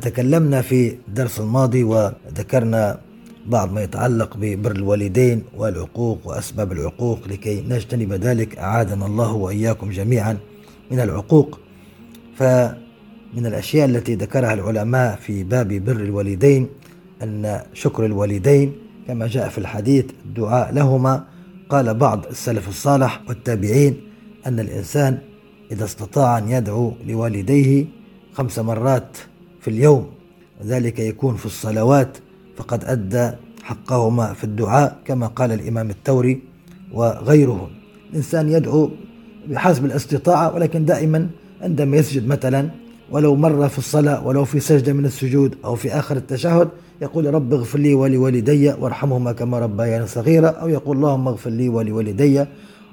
[0.02, 3.00] تكلمنا في الدرس الماضي وذكرنا
[3.50, 10.38] بعض ما يتعلق ببر الوالدين والعقوق وأسباب العقوق لكي نجتنب ذلك أعاذنا الله وإياكم جميعا
[10.92, 11.60] من العقوق.
[12.36, 16.68] فمن الأشياء التي ذكرها العلماء في باب بر الوالدين
[17.24, 18.74] أن شكر الوالدين
[19.08, 21.26] كما جاء في الحديث الدعاء لهما
[21.70, 24.02] قال بعض السلف الصالح والتابعين
[24.48, 25.18] أن الإنسان
[25.72, 27.86] إذا استطاع أن يدعو لوالديه
[28.34, 29.18] خمس مرات
[29.62, 30.10] في اليوم
[30.62, 32.18] وذلك يكون في الصلوات
[32.60, 33.32] فقد أدى
[33.64, 36.42] حقهما في الدعاء كما قال الإمام الثوري
[36.94, 37.70] وغيره.
[38.12, 38.90] الإنسان يدعو
[39.48, 41.28] بحسب الاستطاعة ولكن دائما
[41.62, 42.70] عندما يسجد مثلا
[43.12, 46.70] ولو مرة في الصلاة ولو في سجدة من السجود أو في آخر التشهد
[47.02, 52.46] يقول رب اغفر لي ولوالدي وارحمهما كما ربياني صغيرا أو يقول اللهم اغفر لي ولوالدي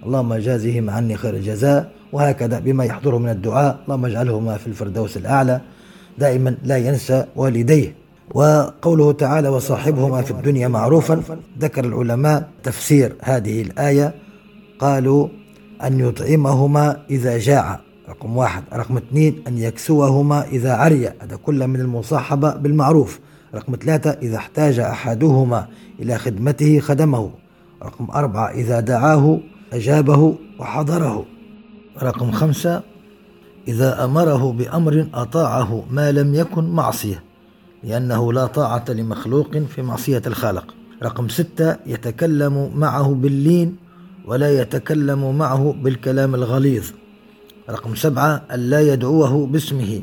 [0.06, 5.60] اللهم جازهم عني خير الجزاء وهكذا بما يحضره من الدعاء اللهم اجعلهما في الفردوس الأعلى.
[6.18, 8.05] دائما لا ينسى والديه.
[8.34, 11.22] وقوله تعالى وصاحبهما في الدنيا معروفا
[11.58, 14.14] ذكر العلماء تفسير هذه الآية
[14.78, 15.28] قالوا
[15.84, 18.62] أن يطعمهما إذا جاع رقم واحد.
[18.72, 23.20] رقم اثنين أن يكسوهما إذا عري هذا كله من المصاحبة بالمعروف.
[23.54, 25.66] رقم ثلاثة إذا احتاج أحدهما
[26.00, 27.30] إلى خدمته خدمه.
[27.82, 29.40] رقم أربعة إذا دعاه
[29.72, 31.24] أجابه وحضره.
[32.02, 32.82] رقم خمسة
[33.68, 37.25] إذا أمره بأمر أطاعه ما لم يكن معصية.
[37.86, 40.74] لأنه لا طاعة لمخلوق في معصية الخالق.
[41.02, 43.76] رقم ستة يتكلم معه باللين
[44.24, 46.84] ولا يتكلم معه بالكلام الغليظ.
[47.70, 50.02] رقم سبعة أن لا يدعوه باسمه.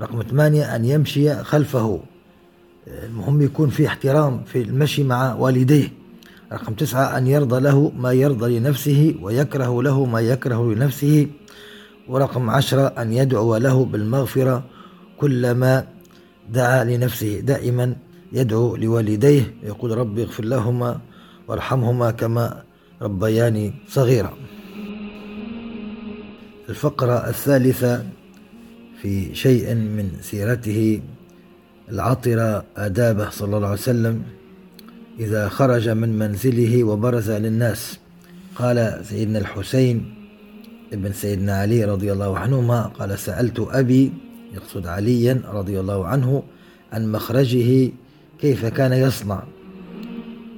[0.00, 2.00] رقم ثمانية أن يمشي خلفه.
[2.88, 5.92] المهم يكون في احترام في المشي مع والديه.
[6.52, 11.26] رقم تسعة أن يرضى له ما يرضى لنفسه ويكره له ما يكره لنفسه.
[12.08, 14.64] ورقم عشرة أن يدعو له بالمغفرة
[15.18, 15.95] كلما
[16.52, 17.96] دعا لنفسه دائما
[18.32, 21.00] يدعو لوالديه يقول ربي اغفر لهما
[21.48, 22.62] وارحمهما كما
[23.02, 24.32] ربياني صغيرا.
[26.68, 28.04] الفقرة الثالثة
[29.02, 31.00] في شيء من سيرته
[31.88, 34.22] العطرة آدابه صلى الله عليه وسلم
[35.18, 37.98] إذا خرج من منزله وبرز للناس.
[38.56, 40.14] قال سيدنا الحسين
[40.92, 44.12] ابن سيدنا علي رضي الله عنهما قال سألت أبي
[44.56, 46.42] يقصد عليا رضي الله عنه
[46.92, 47.90] عن مخرجه
[48.40, 49.42] كيف كان يصنع.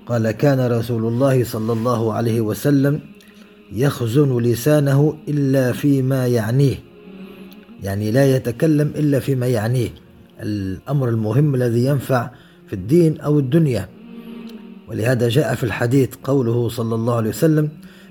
[0.06, 3.00] قال كان رسول الله صلى الله عليه وسلم
[3.72, 6.74] يخزن لسانه إلا فيما يعنيه.
[7.82, 9.88] يعني لا يتكلم إلا فيما يعنيه.
[10.42, 12.30] الأمر المهم الذي ينفع
[12.66, 13.88] في الدين أو الدنيا.
[14.88, 17.68] ولهذا جاء في الحديث قوله صلى الله عليه وسلم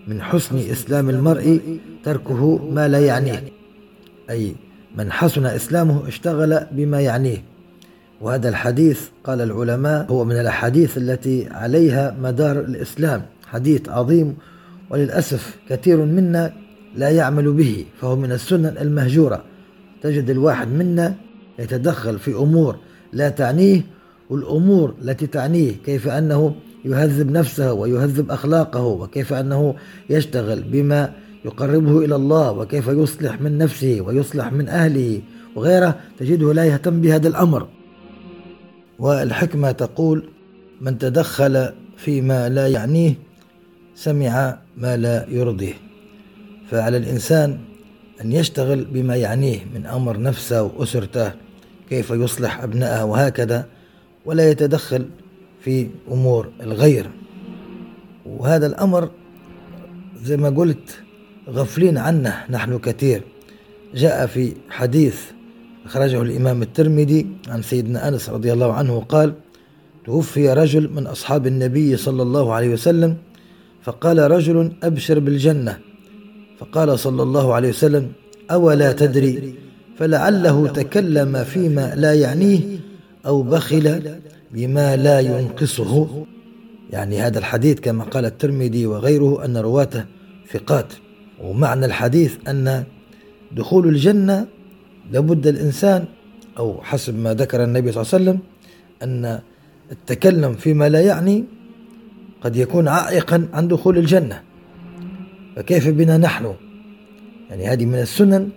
[0.08, 3.44] من حسن إسلام المرء تركه ما لا يعنيه.
[4.30, 4.56] أي
[4.98, 7.44] من حسن إسلامه اشتغل بما يعنيه.
[8.22, 13.22] وهذا الحديث قال العلماء هو من الأحاديث التي عليها مدار الإسلام.
[13.48, 14.36] حديث عظيم
[14.90, 16.54] وللأسف كثير منا
[16.96, 19.44] لا يعمل به فهو من السنن المهجورة.
[20.02, 21.16] تجد الواحد منا
[21.60, 22.76] يتدخل في أمور
[23.14, 23.82] لا تعنيه
[24.30, 26.56] والأمور التي تعنيه كيف أنه
[26.86, 29.76] يهذب نفسه ويهذب أخلاقه وكيف أنه
[30.10, 31.14] يشتغل بما
[31.46, 35.22] يقربه إلى الله وكيف يصلح من نفسه ويصلح من أهله
[35.56, 37.68] وغيره تجده لا يهتم بهذا الأمر.
[39.00, 40.30] والحكمة تقول
[40.82, 43.14] من تدخل فيما لا يعنيه
[43.96, 45.74] سمع ما لا يرضيه.
[46.70, 47.58] فعلى الإنسان
[48.22, 51.32] أن يشتغل بما يعنيه من أمر نفسه وأسرته
[51.90, 53.66] كيف يصلح أبنائه وهكذا
[54.26, 55.06] ولا يتدخل
[55.62, 57.10] في أمور الغير.
[58.26, 59.10] وهذا الأمر
[60.24, 61.00] زي ما قلت
[61.50, 63.22] غفلين عنه نحن كثير.
[63.96, 65.22] جاء في حديث
[65.86, 69.34] أخرجه الإمام الترمذي عن سيدنا أنس رضي الله عنه قال
[70.06, 73.18] توفي رجل من أصحاب النبي صلى الله عليه وسلم
[73.84, 75.80] فقال رجل أبشر بالجنة.
[76.60, 78.12] فقال صلى الله عليه وسلم
[78.52, 79.56] أولا تدري
[79.98, 82.60] فلعله تكلم فيما لا يعنيه
[83.26, 84.02] أو بخل
[84.54, 86.26] بما لا ينقصه.
[86.92, 90.06] يعني هذا الحديث كما قال الترمذي وغيره أن رواته
[90.54, 90.94] ثقات.
[91.44, 92.84] ومعنى الحديث أن
[93.52, 94.48] دخول الجنة
[95.12, 96.06] لابد الإنسان
[96.58, 98.40] أو حسب ما ذكر النبي صلى الله عليه وسلم
[99.04, 99.40] أن
[99.92, 101.46] التكلم فيما لا يعني
[102.42, 104.42] قد يكون عائقا عن دخول الجنة.
[105.56, 106.54] فكيف بنا نحن؟
[107.50, 108.50] يعني هذه من السنن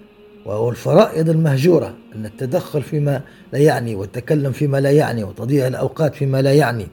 [0.44, 3.22] وهو الفرائض المهجورة أن التدخل فيما
[3.52, 6.86] لا يعني والتكلم فيما لا يعني وتضييع الأوقات فيما لا يعني.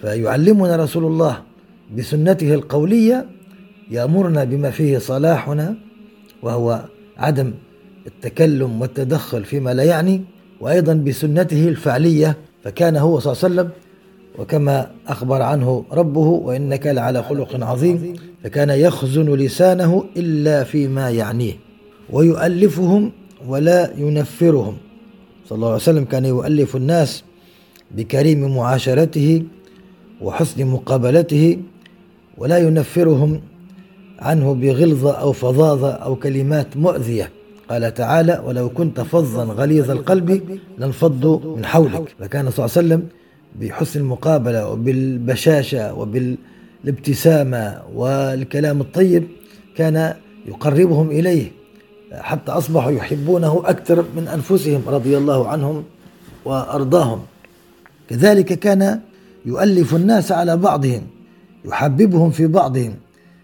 [0.00, 1.42] فيعلمنا رسول الله
[1.96, 3.26] بسنته القولية
[3.92, 5.74] يأمرنا بما فيه صلاحنا
[6.42, 6.84] وهو
[7.18, 7.52] عدم
[8.06, 10.22] التكلم والتدخل فيما لا يعني
[10.60, 13.70] وأيضا بسنته الفعلية فكان هو صلى الله عليه وسلم
[14.38, 18.14] وكما أخبر عنه ربه وإنك لعلى خلق عظيم
[18.44, 21.52] فكان يخزن لسانه إلا فيما يعنيه
[22.10, 23.12] ويؤلفهم
[23.48, 24.76] ولا ينفرهم.
[25.48, 27.24] صلى الله عليه وسلم كان يؤلف الناس
[27.90, 29.42] بكريم معاشرته
[30.20, 31.58] وحسن مقابلته
[32.38, 33.40] ولا ينفرهم
[34.22, 37.30] عنه بغلظة أو فظاظة أو كلمات مؤذية.
[37.70, 40.28] قال تعالى ولو كنت فظا غليظ القلب
[40.78, 42.14] لانفضوا من حولك.
[42.18, 43.02] فكان صلى الله عليه وسلم
[43.60, 49.24] بحسن المقابلة وبالبشاشة وبالابتسامة والكلام الطيب
[49.76, 50.14] كان
[50.46, 51.52] يقربهم إليه
[52.12, 55.84] حتى أصبحوا يحبونه أكثر من أنفسهم رضي الله عنهم
[56.44, 57.20] وأرضاهم.
[58.10, 59.00] كذلك كان
[59.46, 61.02] يؤلف الناس على بعضهم
[61.64, 62.94] يحببهم في بعضهم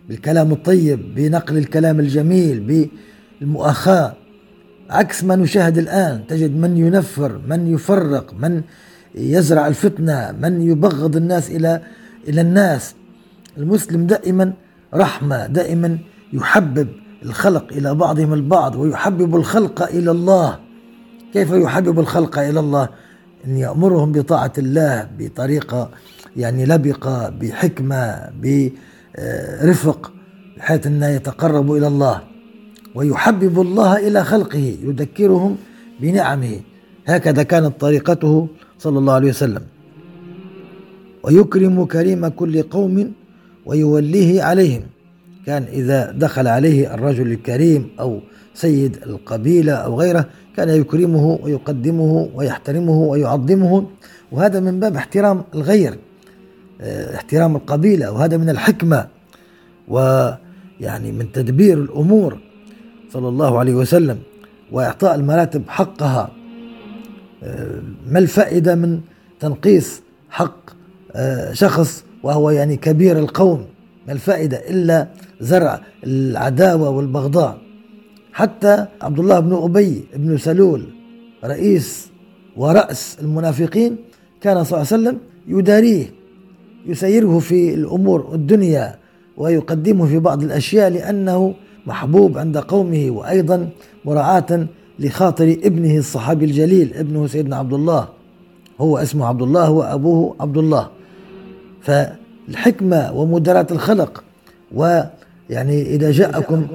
[0.09, 2.89] بالكلام الطيب بنقل الكلام الجميل
[3.41, 4.13] بالمؤاخاة.
[4.91, 8.63] عكس ما نشاهد الآن تجد من ينفر من يفرق من
[9.15, 11.83] يزرع الفتنة من يبغض الناس إلى
[12.29, 12.95] إلى الناس.
[13.59, 14.53] المسلم دائما
[14.95, 15.99] رحمة دائما
[16.33, 16.89] يحبب
[17.23, 20.59] الخلق إلى بعضهم البعض ويحبب الخلق إلى الله.
[21.33, 22.89] كيف يحبب الخلق إلى الله؟
[23.47, 25.91] أن يأمرهم بطاعة الله بطريقة
[26.37, 28.31] يعني لبقة بحكمة
[29.63, 30.13] برفق
[30.57, 32.23] بحيث أن يتقربوا إلى الله
[32.95, 35.57] ويحبب الله إلى خلقه يذكرهم
[36.01, 36.61] بنعمه.
[37.07, 38.49] هكذا كانت طريقته
[38.79, 39.63] صلى الله عليه وسلم.
[41.23, 43.13] ويكرم كريم كل قوم
[43.67, 44.83] ويوليه عليهم.
[45.47, 48.21] كان إذا دخل عليه الرجل الكريم أو
[48.55, 53.87] سيد القبيلة أو غيره كان يكرمه ويقدمه ويحترمه ويعظمه.
[54.33, 55.99] وهذا من باب احترام الغير.
[56.81, 59.07] احترام القبيلة وهذا من الحكمة
[59.89, 62.39] ويعني من تدبير الأمور
[63.13, 64.19] صلى الله عليه وسلم
[64.73, 66.31] وإعطاء المراتب حقها
[67.43, 69.01] آه، ما الفائدة من
[69.41, 70.71] تنقيص حق
[71.15, 73.67] آه، شخص وهو يعني كبير القوم؟
[74.07, 75.09] ما الفائدة إلا
[75.41, 77.59] زرع العداوة والبغضاء.
[78.33, 80.85] حتى عبد الله بن أبي بن سلول
[81.45, 82.09] رئيس
[82.57, 83.97] ورأس المنافقين
[84.41, 85.19] كان صلى الله عليه وسلم
[85.59, 86.18] يداريه.
[86.89, 88.95] يسيره في الأمور الدنيا
[89.37, 91.55] ويقدمه في بعض الأشياء لأنه
[91.87, 93.69] محبوب عند قومه وأيضا
[94.05, 94.67] مراعاة
[94.99, 98.09] لخاطر ابنه الصحابي الجليل ابنه سيدنا عبد الله.
[98.81, 100.89] هو اسمه عبد الله وأبوه عبد الله.
[101.83, 104.25] فالحكمة ومداراة الخلق
[104.75, 106.67] ويعني إذا جاءكم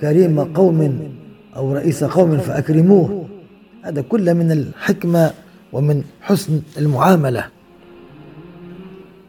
[0.00, 1.08] كريم قوم
[1.56, 3.24] أو رئيس قوم فأكرموه.
[3.82, 5.30] هذا كله من الحكمة
[5.72, 7.44] ومن حسن المعاملة.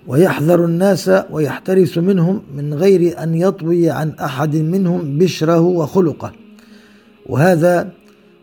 [0.08, 6.32] ويحذر الناس ويحترس منهم من غير أن يطوي عن أحد منهم بشره وخلقه.
[7.26, 7.90] وهذا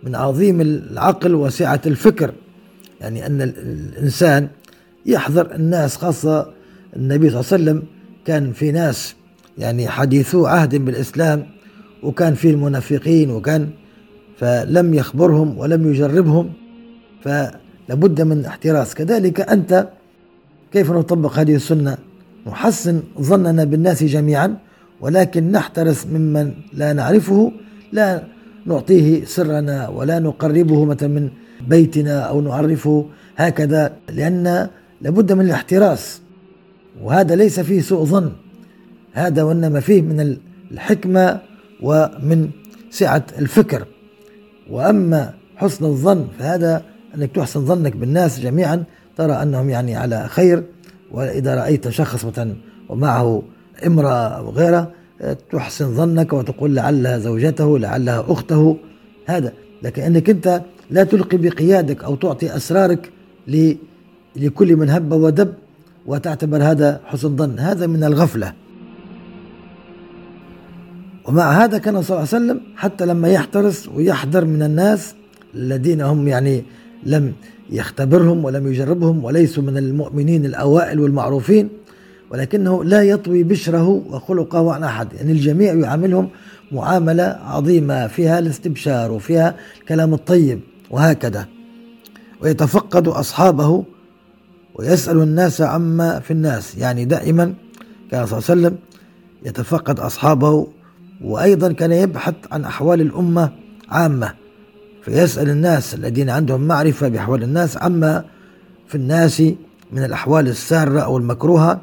[0.03, 2.33] من عظيم العقل وسعة الفكر.
[3.01, 4.49] يعني أن الإنسان
[5.07, 6.47] يحذر الناس خاصة
[6.97, 7.83] النبي صلى الله عليه وسلم
[8.25, 9.15] كان في ناس
[9.59, 11.47] يعني حديثو عهد بالإسلام
[12.03, 13.69] وكان فيه المنافقين وكان
[14.39, 16.53] فلم يخبرهم ولم يجربهم
[17.23, 18.95] فلابد من احتراس.
[18.95, 19.89] كذلك أنت
[20.73, 21.99] كيف نطبق هذه السنة؟
[22.47, 24.57] نحسن ظننا بالناس جميعا
[25.01, 27.53] ولكن نحترس ممن لا نعرفه
[27.93, 28.23] لا
[28.67, 31.31] نعطيه سرنا ولا نقربه مثلا من
[31.69, 33.07] بيتنا أو نعرفه
[33.37, 34.69] هكذا لأن
[35.01, 36.21] لابد من الاحتراس.
[37.03, 38.33] وهذا ليس فيه سوء ظن
[39.13, 40.37] هذا وإنما فيه من
[40.73, 41.41] الحكمة
[41.83, 42.51] ومن
[42.91, 43.87] سعة الفكر.
[44.71, 46.83] وأما حسن الظن فهذا
[47.15, 48.85] أنك تحسن ظنك بالناس جميعا
[49.21, 50.63] ترى أنهم يعني على خير
[51.13, 52.55] وإذا رأيت شخص مثلا
[52.89, 53.43] ومعه
[53.87, 54.93] امرأة أو غيرة
[55.53, 58.77] تحسن ظنك وتقول لعلها زوجته لعلها أخته
[59.27, 59.53] هذا.
[59.83, 63.13] لكن أنك أنت لا تلقي بقيادك أو تعطي أسرارك
[64.37, 65.55] لكل من هب ودب
[66.07, 67.59] وتعتبر هذا حسن ظن.
[67.59, 68.53] هذا من الغفلة.
[71.29, 75.15] ومع هذا كان صلى الله عليه وسلم حتى لما يحترس ويحذر من الناس
[75.55, 76.65] الذين هم يعني
[77.03, 77.33] لم
[77.71, 81.69] يختبرهم ولم يجربهم وليسوا من المؤمنين الأوائل والمعروفين
[82.31, 85.13] ولكنه لا يطوي بشره وخلقه عن أحد.
[85.13, 86.29] يعني الجميع يعاملهم
[86.73, 91.47] معاملة عظيمة فيها الاستبشار وفيها الكلام الطيب وهكذا.
[92.43, 93.85] ويتفقد أصحابه
[94.75, 96.77] ويسأل الناس عما في الناس.
[96.79, 97.55] يعني دائما
[98.11, 98.79] كان صلى الله عليه وسلم
[99.45, 100.67] يتفقد أصحابه
[101.25, 103.53] وأيضا كان يبحث عن أحوال الأمة
[103.89, 104.40] عامة.
[105.03, 108.25] فيسأل الناس الذين عندهم معرفة بأحوال الناس عما
[108.89, 109.43] في الناس
[109.93, 111.81] من الأحوال السارة أو المكروهة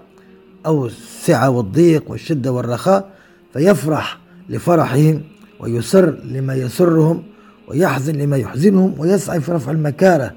[0.66, 3.10] أو السعة والضيق والشدة والرخاء
[3.54, 5.22] فيفرح لفرحهم
[5.60, 7.24] ويسر لما يسرهم
[7.68, 10.32] ويحزن لما يحزنهم ويسعى في رفع المكارة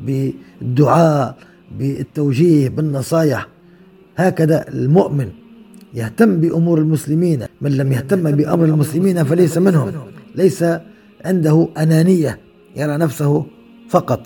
[0.00, 1.36] بالدعاء
[1.78, 3.46] بالتوجيه بالنصايح.
[4.16, 5.28] هكذا المؤمن
[5.94, 9.92] يهتم بأمور المسلمين من لم يهتم بأمر المسلمين فليس منهم
[10.34, 10.64] ليس
[11.24, 12.38] عنده أنانية
[12.76, 13.46] يرى نفسه
[13.88, 14.20] فقط.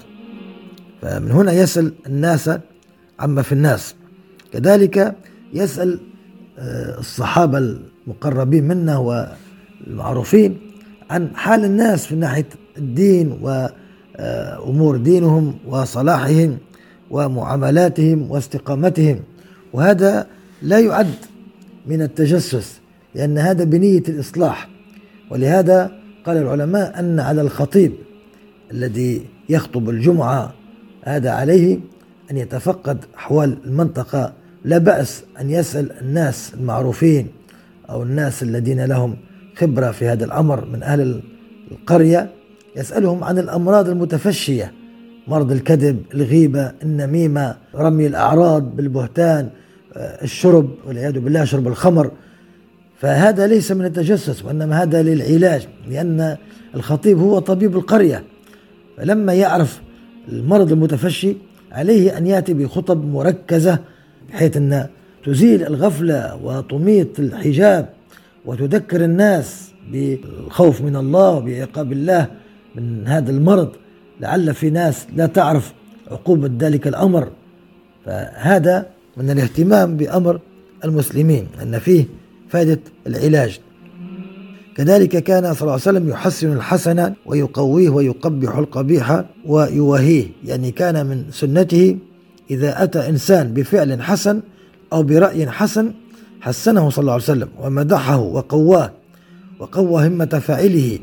[1.03, 2.51] فمن هنا يسأل الناس
[3.21, 3.95] عما في الناس.
[4.53, 5.17] كذلك
[5.53, 6.01] يسأل
[6.59, 10.59] آه، الصحابة المقربين منا والمعروفين
[11.11, 12.47] عن حال الناس في ناحية
[12.79, 16.59] الدين وأمور دينهم وصلاحهم
[17.11, 19.21] ومعاملاتهم واستقامتهم.
[19.73, 20.27] وهذا
[20.63, 21.15] لا يعد
[21.87, 22.81] من التجسس
[23.15, 24.69] لأن هذا بنية الإصلاح.
[25.31, 27.93] ولهذا قال العلماء أن على الخطيب
[28.71, 30.55] الذي يخطب الجمعة
[31.05, 31.79] هذا عليه
[32.31, 34.33] أن يتفقد أحوال المنطقة.
[34.65, 37.29] لا بأس أن يسأل الناس المعروفين
[37.91, 39.17] أو الناس الذين لهم
[39.57, 41.23] خبرة في هذا الأمر من أهل
[41.71, 42.31] القرية
[42.77, 44.73] يسألهم عن الأمراض المتفشية
[45.29, 49.51] مرض الكذب الغيبة النميمة رمي الأعراض بالبهتان
[49.97, 52.11] آه، الشرب والعياذ بالله شرب الخمر.
[53.05, 56.37] فهذا ليس من التجسس وإنما هذا للعلاج لأن
[56.75, 58.25] الخطيب هو طبيب القرية.
[58.97, 59.81] فلما يعرف
[60.29, 61.37] المرض المتفشي
[61.73, 63.79] عليه أن يأتي بخطب مركزة
[64.29, 64.87] بحيث أن
[65.25, 67.89] تزيل الغفلة وتميط الحجاب
[68.45, 72.27] وتذكر الناس بالخوف من الله وبعقاب الله
[72.75, 73.73] من هذا المرض.
[74.21, 75.73] لعل في ناس لا تعرف
[76.11, 77.29] عقوبة ذلك الأمر.
[78.07, 78.87] فهذا
[79.17, 80.41] من الاهتمام بأمر
[80.85, 82.24] المسلمين أن فيه
[82.55, 83.61] فائدة العلاج.
[84.77, 90.27] كذلك كان صلى الله عليه وسلم يحسن الحسن ويقويه ويقبح القبيح ويوهيه.
[90.45, 91.99] يعني كان من سنته
[92.51, 94.41] إذا أتى إنسان بفعل حسن
[94.93, 95.93] أو برأي حسن
[96.41, 98.93] حسنه صلى الله عليه وسلم ومدحه وقواه
[99.59, 100.99] وقوى همة فاعله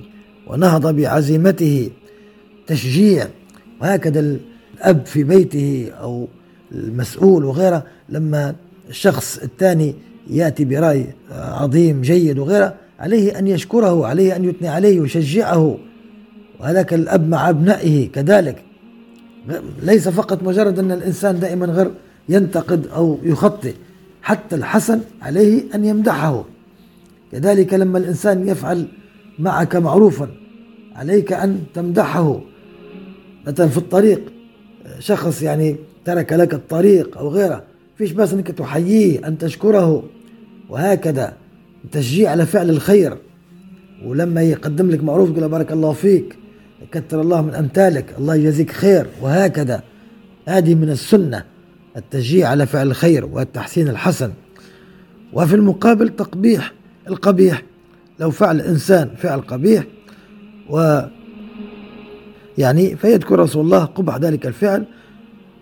[0.48, 1.90] ونهض بعزيمته
[2.68, 3.28] تشجيع.
[3.82, 4.20] وهكذا
[4.78, 6.28] الأب في بيته أو
[6.72, 8.56] المسؤول وغيره لما
[8.90, 9.96] الشخص الثاني
[10.30, 15.78] يأتي برأي عظيم جيد وغيره عليه أن يشكره عليه أن يثني عليه ويشجعه.
[16.60, 18.64] وهذاك الأب مع أبنائه كذلك.
[19.84, 21.92] ليس فقط مجرد أن الإنسان دائما غير
[22.30, 23.74] ينتقد أو يخطئ
[24.22, 26.46] حتى الحسن عليه أن يمدحه.
[27.32, 28.88] كذلك لما الإنسان يفعل
[29.40, 30.30] معك معروفا
[30.96, 32.42] عليك أن تمدحه.
[33.48, 34.22] مثلا في الطريق
[35.00, 37.64] شخص يعني ترك لك الطريق أو غيره
[38.02, 40.04] فيش بس أنك تحييه أن تشكره.
[40.70, 41.34] وهكذا
[41.92, 43.18] تشجيع على فعل الخير.
[44.06, 46.36] ولما يقدم لك معروف يقول بارك الله فيك
[46.92, 49.08] كثر الله من أمثالك الله يجزيك خير.
[49.22, 49.84] وهكذا
[50.46, 51.44] هذه من السنة
[51.98, 54.32] التشجيع على فعل الخير والتحسين الحسن.
[55.34, 56.74] وفي المقابل تقبيح
[57.08, 57.64] القبيح.
[58.20, 59.84] لو فعل إنسان فعل قبيح
[60.70, 61.02] و
[62.58, 64.86] يعني فيذكر رسول الله قبح ذلك الفعل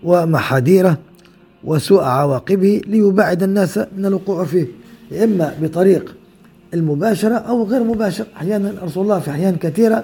[0.04, 0.98] ومحاذيره
[1.64, 4.68] وسوء عواقبه ليبعد الناس من الوقوع فيه
[5.24, 6.16] إما بطريق
[6.74, 8.26] المباشرة أو غير مباشر.
[8.38, 10.04] أحيانا رسول الله في أحيان كثيرة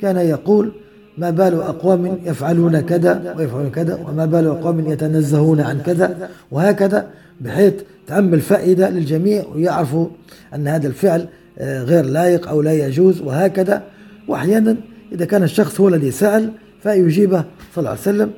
[0.00, 0.72] كان يقول
[1.18, 7.06] ما بال أقوام يفعلون كذا ويفعلون كذا وما بال أقوام يتنزهون عن كذا وهكذا
[7.40, 7.74] بحيث
[8.06, 10.06] تعمل فائدة للجميع ويعرفوا
[10.54, 11.28] أن هذا الفعل
[11.58, 13.82] آه، غير لائق أو لا يجوز وهكذا.
[14.28, 14.76] وأحيانا
[15.12, 16.50] إذا كان الشخص هو الذي سأل
[16.82, 17.44] فيجيبه
[17.74, 18.30] صلى الله عليه وسلم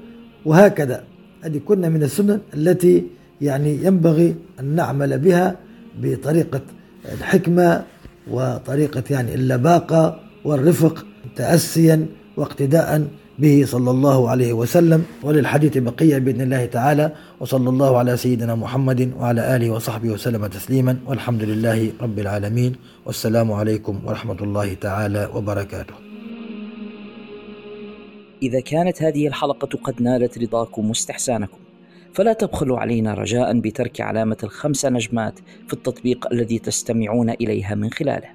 [0.44, 1.02] وهكذا.
[1.42, 3.04] هذه كنا من السنن التي
[3.40, 5.56] يعني ينبغي أن نعمل بها
[6.02, 6.60] بطريقة
[7.12, 7.84] الحكمة
[8.30, 13.06] وطريقة يعني اللباقة والرفق تأسيا واقتداء
[13.38, 19.12] به صلى الله عليه وسلم وللحديث بقية بإذن الله تعالى وصلى الله على سيدنا محمد
[19.18, 22.72] وعلى آله وصحبه وسلم تسليما والحمد لله رب العالمين
[23.06, 26.11] والسلام عليكم ورحمة الله تعالى وبركاته
[28.42, 31.58] إذا كانت هذه الحلقة قد نالت رضاكم واستحسانكم
[32.14, 38.28] فلا تبخلوا علينا رجاء بترك علامة الخمس نجمات في التطبيق الذي تستمعون إليها من خلاله.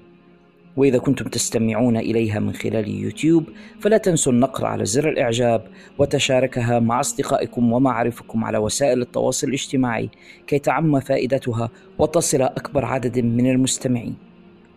[0.77, 3.43] وإذا كنتم تستمعون إليها من خلال يوتيوب
[3.79, 10.09] فلا تنسوا النقر على زر الإعجاب وتشاركها مع أصدقائكم ومعارفكم على وسائل التواصل الاجتماعي
[10.47, 14.15] كي تعم فائدتها وتصل أكبر عدد من المستمعين.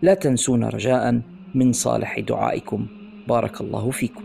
[0.02, 1.20] لا تنسونا رجاء
[1.54, 2.86] من صالح دعائكم.
[3.28, 4.22] بارك الله فيكم.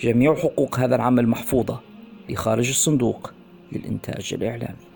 [0.00, 1.80] جميع حقوق هذا العمل محفوظة
[2.28, 3.32] لخارج الصندوق
[3.72, 4.89] للإنتاج الإعلامي.